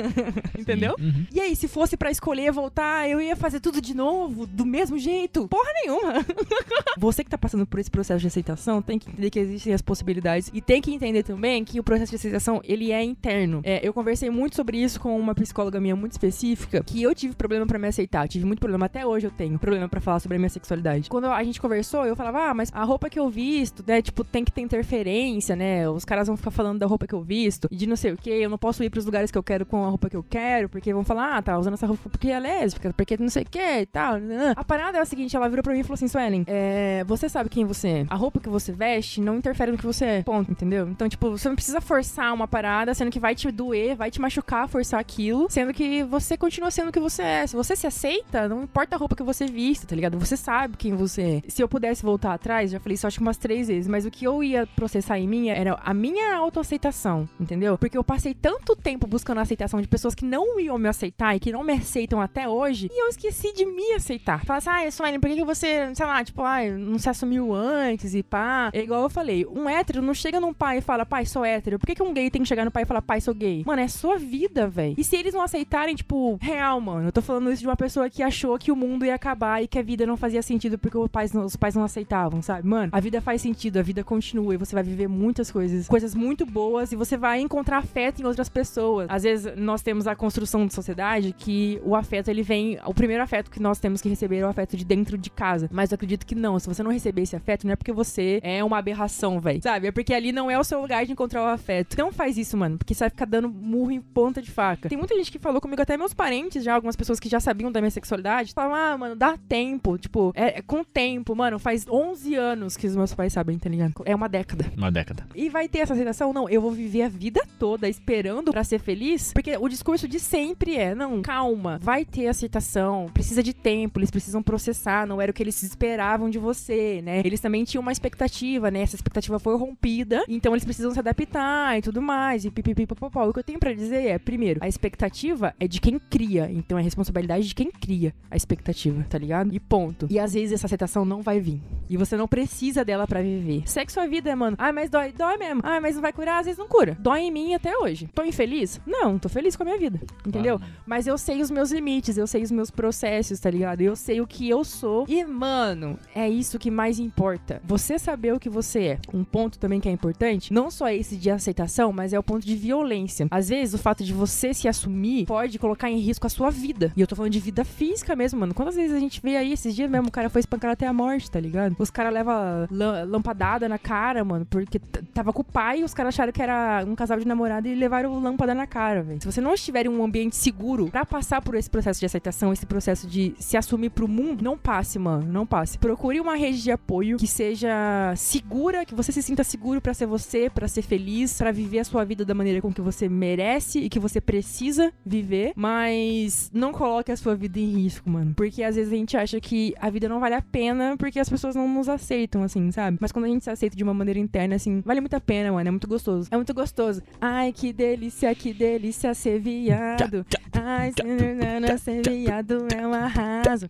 entendeu? 0.57 0.95
Uhum. 0.99 1.25
E 1.31 1.39
aí, 1.39 1.55
se 1.55 1.67
fosse 1.67 1.95
pra 1.97 2.11
escolher 2.11 2.51
voltar, 2.51 3.09
eu 3.09 3.21
ia 3.21 3.35
fazer 3.35 3.59
tudo 3.59 3.81
de 3.81 3.95
novo, 3.95 4.45
do 4.45 4.65
mesmo 4.65 4.97
jeito? 4.97 5.47
Porra 5.47 5.69
nenhuma. 5.83 6.13
Você 6.97 7.23
que 7.23 7.29
tá 7.29 7.37
passando 7.37 7.65
por 7.65 7.79
esse 7.79 7.89
processo 7.89 8.19
de 8.19 8.27
aceitação, 8.27 8.81
tem 8.81 8.99
que 8.99 9.09
entender 9.09 9.29
que 9.29 9.39
existem 9.39 9.73
as 9.73 9.81
possibilidades 9.81 10.49
e 10.53 10.61
tem 10.61 10.81
que 10.81 10.93
entender 10.93 11.23
também 11.23 11.63
que 11.63 11.79
o 11.79 11.83
processo 11.83 12.11
de 12.11 12.15
aceitação, 12.15 12.61
ele 12.63 12.91
é 12.91 13.03
interno. 13.03 13.61
É, 13.63 13.85
eu 13.85 13.93
conversei 13.93 14.29
muito 14.29 14.55
sobre 14.55 14.77
isso 14.77 14.99
com 14.99 15.17
uma 15.19 15.33
psicóloga 15.33 15.79
minha 15.79 15.95
muito 15.95 16.13
específica, 16.13 16.83
que 16.83 17.01
eu 17.01 17.13
tive 17.13 17.35
problema 17.35 17.65
pra 17.65 17.79
me 17.79 17.87
aceitar, 17.87 18.27
tive 18.27 18.45
muito 18.45 18.59
problema, 18.59 18.85
até 18.85 19.05
hoje 19.05 19.27
eu 19.27 19.31
tenho 19.31 19.57
problema 19.57 19.87
pra 19.87 19.99
falar 19.99 20.19
sobre 20.19 20.35
a 20.35 20.39
minha 20.39 20.49
sexualidade. 20.49 20.60
Quando 21.09 21.25
a 21.27 21.43
gente 21.43 21.59
conversou, 21.59 22.05
eu 22.05 22.15
falava, 22.15 22.49
ah, 22.49 22.53
mas 22.53 22.71
a 22.73 22.83
roupa 22.83 23.09
que 23.09 23.19
eu 23.19 23.29
visto, 23.29 23.83
né, 23.85 24.01
tipo, 24.01 24.23
tem 24.23 24.43
que 24.43 24.51
ter 24.51 24.61
interferência, 24.61 25.55
né, 25.55 25.89
os 25.89 26.05
caras 26.05 26.27
vão 26.27 26.37
ficar 26.37 26.51
falando 26.51 26.79
da 26.79 26.85
roupa 26.85 27.07
que 27.07 27.13
eu 27.13 27.21
visto, 27.21 27.67
e 27.71 27.75
de 27.75 27.87
não 27.87 27.95
sei 27.95 28.13
o 28.13 28.17
que, 28.17 28.29
eu 28.29 28.49
não 28.49 28.57
posso 28.57 28.83
ir 28.83 28.89
pros 28.89 29.05
lugares 29.05 29.31
que 29.31 29.37
eu 29.37 29.43
quero 29.43 29.65
com 29.65 29.83
a 29.83 29.89
roupa 29.89 30.09
que 30.09 30.15
eu 30.15 30.23
quero, 30.23 30.69
porque 30.69 30.93
vão 30.93 31.03
falar, 31.03 31.37
ah, 31.37 31.41
tá 31.41 31.57
usando 31.57 31.73
essa 31.73 31.87
roupa 31.87 32.09
porque 32.09 32.29
é 32.29 32.39
lésbica, 32.39 32.93
porque 32.93 33.17
não 33.17 33.29
sei 33.29 33.43
o 33.43 33.45
que 33.45 33.59
e 33.59 33.85
tal. 33.85 34.19
nananã. 34.19 34.53
A 34.55 34.63
parada 34.63 34.97
é 34.97 35.01
a 35.01 35.05
seguinte, 35.05 35.35
ela 35.35 35.49
virou 35.49 35.63
pra 35.63 35.73
mim 35.73 35.79
e 35.79 35.83
falou 35.83 35.95
assim, 35.95 36.07
Suelen, 36.07 36.43
é, 36.47 37.03
você 37.05 37.27
sabe 37.27 37.49
quem 37.49 37.65
você 37.65 37.87
é. 37.87 38.05
A 38.09 38.15
roupa 38.15 38.39
que 38.39 38.49
você 38.49 38.71
veste 38.71 39.21
não 39.21 39.37
interfere 39.37 39.71
no 39.71 39.77
que 39.77 39.85
você 39.85 40.05
é. 40.05 40.23
Ponto, 40.23 40.51
entendeu? 40.51 40.87
Então, 40.87 41.07
tipo, 41.09 41.31
você 41.31 41.47
não 41.47 41.55
precisa 41.55 41.81
forçar 41.81 42.33
uma 42.33 42.47
parada, 42.47 42.93
sendo 42.93 43.11
que 43.11 43.19
vai 43.19 43.35
te 43.35 43.51
doer, 43.51 43.95
vai 43.95 44.09
te 44.11 44.21
machucar 44.21 44.67
forçar 44.67 44.99
aquilo, 44.99 45.47
sendo 45.49 45.73
que 45.73 46.03
você 46.03 46.37
continua 46.37 46.71
sendo 46.71 46.89
o 46.89 46.91
que 46.91 46.99
você 46.99 47.21
é. 47.21 47.47
Se 47.47 47.55
você 47.55 47.75
se 47.75 47.87
aceita, 47.87 48.47
não 48.47 48.63
importa 48.63 48.95
a 48.95 48.99
roupa 48.99 49.15
que 49.15 49.23
você 49.23 49.45
vista, 49.45 49.87
tá 49.87 49.95
ligado? 49.95 50.17
Você 50.19 50.37
sabe 50.37 50.50
quem 50.77 50.95
você 50.95 51.21
é. 51.21 51.41
Se 51.47 51.61
eu 51.61 51.67
pudesse 51.67 52.03
voltar 52.03 52.33
atrás, 52.33 52.71
já 52.71 52.79
falei 52.79 52.95
isso 52.95 53.07
acho 53.07 53.17
que 53.17 53.23
umas 53.23 53.37
três 53.37 53.67
vezes, 53.67 53.87
mas 53.87 54.05
o 54.05 54.11
que 54.11 54.25
eu 54.25 54.43
ia 54.43 54.67
processar 54.75 55.19
em 55.19 55.27
mim 55.27 55.49
era 55.49 55.79
a 55.83 55.93
minha 55.93 56.35
autoaceitação, 56.35 57.27
entendeu? 57.39 57.77
Porque 57.77 57.97
eu 57.97 58.03
passei 58.03 58.33
tanto 58.33 58.75
tempo 58.75 59.07
buscando 59.07 59.39
a 59.39 59.41
aceitação 59.41 59.81
de 59.81 59.87
pessoas 59.87 60.15
que 60.15 60.25
não 60.25 60.59
iam 60.59 60.77
me 60.77 60.87
aceitar 60.87 61.35
e 61.35 61.39
que 61.39 61.51
não 61.51 61.63
me 61.63 61.73
aceitam 61.73 62.21
até 62.21 62.47
hoje, 62.47 62.87
e 62.91 63.01
eu 63.01 63.07
esqueci 63.07 63.53
de 63.53 63.65
me 63.65 63.93
aceitar. 63.93 64.45
Falar 64.45 64.57
assim, 64.57 64.69
ah, 64.69 64.91
Suelen, 64.91 65.19
por 65.19 65.29
que, 65.29 65.35
que 65.35 65.45
você, 65.45 65.93
sei 65.95 66.05
lá, 66.05 66.23
tipo, 66.23 66.41
ah, 66.43 66.63
não 66.77 66.99
se 66.99 67.09
assumiu 67.09 67.53
antes 67.53 68.13
e 68.13 68.23
pá. 68.23 68.69
É 68.73 68.81
igual 68.81 69.03
eu 69.03 69.09
falei, 69.09 69.45
um 69.45 69.69
hétero 69.69 70.01
não 70.01 70.13
chega 70.13 70.39
num 70.39 70.53
pai 70.53 70.77
e 70.77 70.81
fala, 70.81 71.05
pai, 71.05 71.25
sou 71.25 71.45
hétero. 71.45 71.79
Por 71.79 71.87
que, 71.87 71.95
que 71.95 72.03
um 72.03 72.13
gay 72.13 72.29
tem 72.29 72.41
que 72.41 72.47
chegar 72.47 72.65
no 72.65 72.71
pai 72.71 72.83
e 72.83 72.85
falar, 72.85 73.01
pai, 73.01 73.21
sou 73.21 73.33
gay? 73.33 73.63
Mano, 73.65 73.81
é 73.81 73.87
sua 73.87 74.17
vida, 74.17 74.67
velho. 74.67 74.95
E 74.97 75.03
se 75.03 75.15
eles 75.15 75.33
não 75.33 75.41
aceitarem, 75.41 75.95
tipo, 75.95 76.37
real, 76.41 76.79
mano, 76.81 77.07
eu 77.07 77.11
tô 77.11 77.21
falando 77.21 77.51
isso 77.51 77.61
de 77.61 77.67
uma 77.67 77.75
pessoa 77.75 78.09
que 78.09 78.23
achou 78.23 78.57
que 78.57 78.71
o 78.71 78.75
mundo 78.75 79.05
ia 79.05 79.15
acabar 79.15 79.61
e 79.63 79.67
que 79.67 79.79
a 79.79 79.83
vida 79.83 80.05
não 80.05 80.17
fazia 80.17 80.40
sentido 80.41 80.77
porque 80.77 80.97
os 80.97 81.09
pais 81.09 81.33
não, 81.33 81.45
os 81.45 81.55
pais 81.55 81.75
não 81.75 81.83
aceitavam, 81.83 82.41
sabe? 82.41 82.67
Mano, 82.67 82.89
a 82.91 82.99
vida 82.99 83.21
faz 83.21 83.41
sentido, 83.41 83.77
a 83.77 83.81
vida 83.81 84.03
continua 84.03 84.53
e 84.53 84.57
você 84.57 84.75
vai 84.75 84.83
viver 84.83 85.07
muitas 85.07 85.51
coisas, 85.51 85.87
coisas 85.87 86.15
muito 86.15 86.45
boas 86.45 86.91
e 86.91 86.95
você 86.95 87.17
vai 87.17 87.41
encontrar 87.41 87.77
afeto 87.77 88.21
em 88.21 88.25
outras 88.25 88.49
pessoas. 88.49 89.07
Às 89.09 89.23
vezes 89.23 89.53
nós 89.55 89.81
temos 89.81 90.07
a 90.07 90.15
construção 90.15 90.65
de 90.65 90.73
sociedade 90.73 91.33
que 91.37 91.81
o 91.83 91.95
afeto 91.95 92.29
ele 92.29 92.43
vem, 92.43 92.79
o 92.85 92.93
primeiro 92.93 93.23
afeto 93.23 93.49
que 93.49 93.59
nós 93.59 93.79
temos 93.79 94.01
que 94.01 94.09
receber 94.09 94.37
é 94.37 94.45
o 94.45 94.49
afeto 94.49 94.75
de 94.75 94.85
dentro 94.85 95.17
de 95.17 95.29
casa. 95.29 95.69
Mas 95.71 95.91
eu 95.91 95.95
acredito 95.95 96.25
que 96.25 96.35
não, 96.35 96.59
se 96.59 96.67
você 96.67 96.83
não 96.83 96.91
receber 96.91 97.21
esse 97.23 97.35
afeto, 97.35 97.65
não 97.65 97.73
é 97.73 97.75
porque 97.75 97.91
você 97.91 98.39
é 98.43 98.63
uma 98.63 98.77
aberração, 98.77 99.39
velho. 99.39 99.61
Sabe? 99.61 99.87
É 99.87 99.91
porque 99.91 100.13
ali 100.13 100.31
não 100.31 100.49
é 100.49 100.57
o 100.59 100.63
seu 100.63 100.81
lugar 100.81 101.05
de 101.05 101.11
encontrar 101.11 101.43
o 101.43 101.47
afeto. 101.47 101.97
Não 101.97 102.11
faz 102.11 102.37
isso, 102.37 102.57
mano, 102.57 102.77
porque 102.77 102.93
você 102.93 103.03
vai 103.03 103.09
ficar 103.09 103.25
dando 103.25 103.49
murro 103.49 103.91
em 103.91 104.01
ponta 104.01 104.41
de 104.41 104.51
faca. 104.51 104.89
Tem 104.89 104.97
muita 104.97 105.15
gente 105.15 105.31
que 105.31 105.39
falou 105.39 105.61
comigo, 105.61 105.81
até 105.81 105.97
meus 105.97 106.13
parentes, 106.13 106.63
já 106.63 106.73
algumas 106.73 106.95
pessoas 106.95 107.19
que 107.19 107.29
já 107.29 107.39
sabiam 107.39 107.71
da 107.71 107.81
minha 107.81 107.91
sexualidade, 107.91 108.53
falavam, 108.53 108.75
ah, 108.75 108.97
mano, 108.97 109.15
dá 109.15 109.37
tempo. 109.37 109.97
Tipo, 109.97 110.30
é, 110.35 110.59
é 110.59 110.61
com 110.61 110.83
tempo, 110.83 111.35
mano, 111.35 111.59
faz 111.59 111.85
11 111.87 112.35
anos 112.35 112.77
que 112.77 112.87
os 112.87 112.95
meus 112.95 113.13
pais 113.13 113.33
sabem, 113.33 113.57
tá 113.57 113.69
ligado? 113.69 113.93
É 114.05 114.15
uma 114.15 114.27
década. 114.27 114.71
Uma 114.77 114.91
década. 114.91 115.25
E 115.35 115.49
vai 115.49 115.67
ter 115.67 115.79
essa 115.79 115.93
aceitação? 115.93 116.33
Não, 116.33 116.49
eu 116.49 116.61
vou 116.61 116.71
viver 116.71 117.03
a 117.03 117.09
vida 117.09 117.41
toda 117.59 117.87
esperando 117.87 118.51
para 118.51 118.63
ser 118.63 118.79
feliz, 118.79 119.31
porque 119.33 119.55
o 119.57 119.67
discurso 119.67 120.07
de 120.07 120.19
sempre 120.19 120.75
é, 120.75 120.95
não, 120.95 121.21
calma, 121.21 121.79
vai 121.81 122.05
ter 122.05 122.27
aceitação, 122.27 123.07
precisa 123.13 123.43
de 123.43 123.53
tempo, 123.53 123.99
eles 123.99 124.11
precisam 124.11 124.41
processar, 124.41 125.05
não 125.05 125.21
era 125.21 125.31
o 125.31 125.33
que 125.33 125.43
eles 125.43 125.61
esperavam 125.63 126.29
de 126.29 126.39
você, 126.39 127.01
né? 127.03 127.21
Eles 127.23 127.39
também 127.39 127.63
tinham 127.63 127.81
uma 127.81 127.91
expectativa, 127.91 128.71
né? 128.71 128.81
Essa 128.81 128.95
expectativa 128.95 129.39
foi 129.39 129.55
rompida, 129.57 130.23
então 130.27 130.53
eles 130.53 130.63
precisam 130.63 130.91
se 130.91 130.99
adaptar 130.99 131.77
e 131.77 131.81
tudo 131.81 132.01
mais, 132.01 132.45
e 132.45 132.51
pipipipopopó. 132.51 133.27
O 133.27 133.33
que 133.33 133.39
eu 133.39 133.43
tenho 133.43 133.59
para 133.59 133.73
dizer 133.73 134.07
é, 134.07 134.19
primeiro, 134.19 134.59
a 134.63 134.67
expectativa 134.67 135.53
é 135.59 135.67
de 135.67 135.79
quem 135.79 135.99
cria, 135.99 136.49
então 136.51 136.77
é 136.77 136.81
responsabilidade 136.81 137.47
de 137.47 137.55
quem 137.55 137.71
cria 137.71 138.13
a 138.29 138.35
expectativa, 138.35 139.05
tá 139.09 139.17
ligado? 139.17 139.53
E 139.53 139.59
ponto. 139.59 140.07
E 140.11 140.19
às 140.19 140.33
vezes 140.33 140.51
essa 140.51 140.65
aceitação 140.65 141.05
não 141.05 141.21
vai 141.21 141.39
vir. 141.39 141.61
E 141.89 141.95
você 141.95 142.17
não 142.17 142.27
precisa 142.27 142.83
dela 142.83 143.07
para 143.07 143.21
viver. 143.21 143.63
Sexo 143.65 143.97
é 143.99 144.07
vida, 144.09 144.35
mano. 144.35 144.57
Ah, 144.59 144.73
mas 144.73 144.89
dói, 144.89 145.13
dói 145.13 145.37
mesmo. 145.37 145.61
Ah, 145.63 145.79
mas 145.79 145.95
não 145.95 146.01
vai 146.01 146.11
curar, 146.11 146.39
às 146.39 146.45
vezes 146.45 146.59
não 146.59 146.67
cura. 146.67 146.97
Dói 146.99 147.21
em 147.21 147.31
mim 147.31 147.53
até 147.53 147.77
hoje. 147.77 148.09
Tô 148.13 148.21
infeliz? 148.23 148.81
Não, 148.85 149.17
tô 149.17 149.29
feliz 149.29 149.55
com 149.55 149.63
a 149.63 149.67
minha 149.67 149.77
vida. 149.77 150.01
Entendeu? 150.25 150.57
Claro. 150.57 150.73
Mas 150.85 151.07
eu 151.07 151.17
sei 151.17 151.41
os 151.41 151.49
meus 151.49 151.71
limites, 151.71 152.17
eu 152.17 152.27
sei 152.27 152.43
os 152.43 152.51
meus 152.51 152.69
processos, 152.69 153.39
tá 153.39 153.49
ligado? 153.49 153.81
Eu 153.81 153.95
sei 153.95 154.19
o 154.19 154.27
que 154.27 154.49
eu 154.49 154.65
sou. 154.65 155.05
E, 155.07 155.23
mano, 155.23 155.97
é 156.13 156.29
isso 156.29 156.59
que 156.59 156.69
mais 156.69 156.99
importa. 156.99 157.61
Você 157.63 157.97
saber 157.97 158.33
o 158.33 158.39
que 158.39 158.49
você 158.49 158.79
é. 158.83 158.99
Um 159.13 159.23
ponto 159.23 159.57
também 159.59 159.79
que 159.79 159.87
é 159.87 159.91
importante, 159.93 160.51
não 160.51 160.69
só 160.69 160.89
esse 160.89 161.15
de 161.15 161.29
aceitação, 161.29 161.93
mas 161.93 162.11
é 162.11 162.19
o 162.19 162.23
ponto 162.23 162.45
de 162.45 162.55
violência. 162.55 163.27
Às 163.31 163.47
vezes, 163.47 163.73
o 163.73 163.77
fato 163.77 164.03
de 164.03 164.13
você 164.13 164.53
se 164.53 164.67
assumir 164.67 165.25
pode 165.25 165.57
colocar 165.57 165.89
em 165.89 165.99
risco 165.99 166.27
a 166.27 166.29
sua 166.29 166.49
vida. 166.49 166.91
E 166.97 167.01
eu 167.01 167.07
tô 167.07 167.15
falando 167.15 167.31
de 167.31 167.39
vida 167.39 167.63
física 167.63 168.15
mesmo, 168.15 168.39
mano. 168.39 168.53
Quantas 168.53 168.75
vezes 168.75 168.95
a 168.95 168.99
gente 168.99 169.21
vê 169.21 169.37
aí, 169.37 169.53
esses 169.53 169.75
dias 169.75 169.89
mesmo, 169.89 170.00
o 170.07 170.11
cara 170.11 170.29
foi 170.29 170.39
espancado 170.39 170.73
até 170.73 170.87
a 170.87 170.93
morte, 170.93 171.29
tá 171.29 171.39
ligado? 171.39 171.75
Os 171.77 171.89
caras 171.89 172.13
levam 172.13 172.67
lampadada 173.07 173.67
na 173.67 173.77
cara, 173.77 174.23
mano, 174.23 174.45
porque 174.49 174.79
tava 175.13 175.33
com 175.33 175.41
o 175.41 175.45
pai 175.45 175.81
e 175.81 175.83
os 175.83 175.93
caras 175.93 176.15
acharam 176.15 176.31
que 176.31 176.41
era 176.41 176.83
um 176.87 176.95
casal 176.95 177.19
de 177.19 177.27
namorado 177.27 177.67
e 177.67 177.75
levaram 177.75 178.19
lâmpada 178.19 178.53
na 178.53 178.67
cara, 178.67 179.01
velho. 179.03 179.21
Se 179.21 179.25
você 179.25 179.41
não 179.41 179.53
estiver 179.53 179.85
em 179.85 179.89
um 179.89 180.03
ambiente 180.03 180.35
seguro 180.35 180.89
pra 180.89 181.05
passar 181.05 181.41
por 181.41 181.55
esse 181.55 181.69
processo 181.69 181.99
de 181.99 182.05
aceitação, 182.05 182.53
esse 182.53 182.65
processo 182.65 183.07
de 183.07 183.33
se 183.39 183.57
assumir 183.57 183.89
pro 183.89 184.07
mundo, 184.07 184.43
não 184.43 184.57
passe, 184.57 184.97
mano, 184.97 185.31
não 185.31 185.45
passe. 185.45 185.77
Procure 185.77 186.19
uma 186.19 186.35
rede 186.35 186.61
de 186.61 186.71
apoio 186.71 187.17
que 187.17 187.27
seja 187.27 188.13
segura, 188.15 188.85
que 188.85 188.95
você 188.95 189.11
se 189.11 189.21
sinta 189.21 189.43
seguro 189.43 189.81
pra 189.81 189.93
ser 189.93 190.05
você, 190.05 190.49
pra 190.49 190.67
ser 190.67 190.81
feliz, 190.81 191.37
pra 191.37 191.51
viver 191.51 191.79
a 191.79 191.83
sua 191.83 192.03
vida 192.03 192.25
da 192.25 192.33
maneira 192.33 192.61
com 192.61 192.73
que 192.73 192.81
você 192.81 193.07
merece 193.07 193.79
e 193.79 193.89
que 193.89 193.99
você 193.99 194.19
precisa 194.19 194.91
viver, 195.05 195.53
mas 195.55 196.49
não 196.53 196.71
coloque 196.71 197.11
a 197.11 197.17
sua 197.17 197.35
vida 197.35 197.59
em 197.59 197.69
risco, 197.69 198.09
mano, 198.09 198.33
porque 198.35 198.63
às 198.63 198.75
vezes 198.75 198.91
a 198.91 198.95
gente 198.95 199.17
acha 199.17 199.39
que 199.39 199.73
a 199.79 199.89
vida 199.91 200.09
não 200.09 200.19
vale 200.19 200.35
a 200.35 200.41
pena 200.41 200.95
porque 200.97 201.19
as 201.19 201.29
pessoas 201.29 201.55
não 201.55 201.67
nos 201.67 201.89
aceitam, 201.89 202.43
assim, 202.43 202.71
sabe? 202.71 202.97
Mas 202.99 203.11
quando 203.11 203.25
a 203.25 203.27
gente 203.27 203.43
se 203.43 203.49
aceita 203.49 203.75
de 203.75 203.83
uma 203.83 203.93
maneira 203.93 204.19
interna, 204.19 204.55
assim, 204.55 204.81
vale 204.85 205.01
muito 205.01 205.15
a 205.15 205.19
pena, 205.19 205.51
mano, 205.51 205.67
é 205.67 205.71
muito 205.71 205.87
gostoso. 205.87 206.29
É 206.31 206.35
muito 206.35 206.53
gostoso. 206.53 207.01
Ai, 207.19 207.51
que 207.51 207.71
delícia, 207.71 208.33
que 208.33 208.53
delícia 208.53 209.13
ser 209.13 209.39
viado. 209.39 210.25
Ai, 210.53 210.91
ser, 210.91 211.79
ser 211.79 212.09
viado 212.09 212.67
é 212.75 212.85
um 212.85 212.93
arraso. 212.93 213.69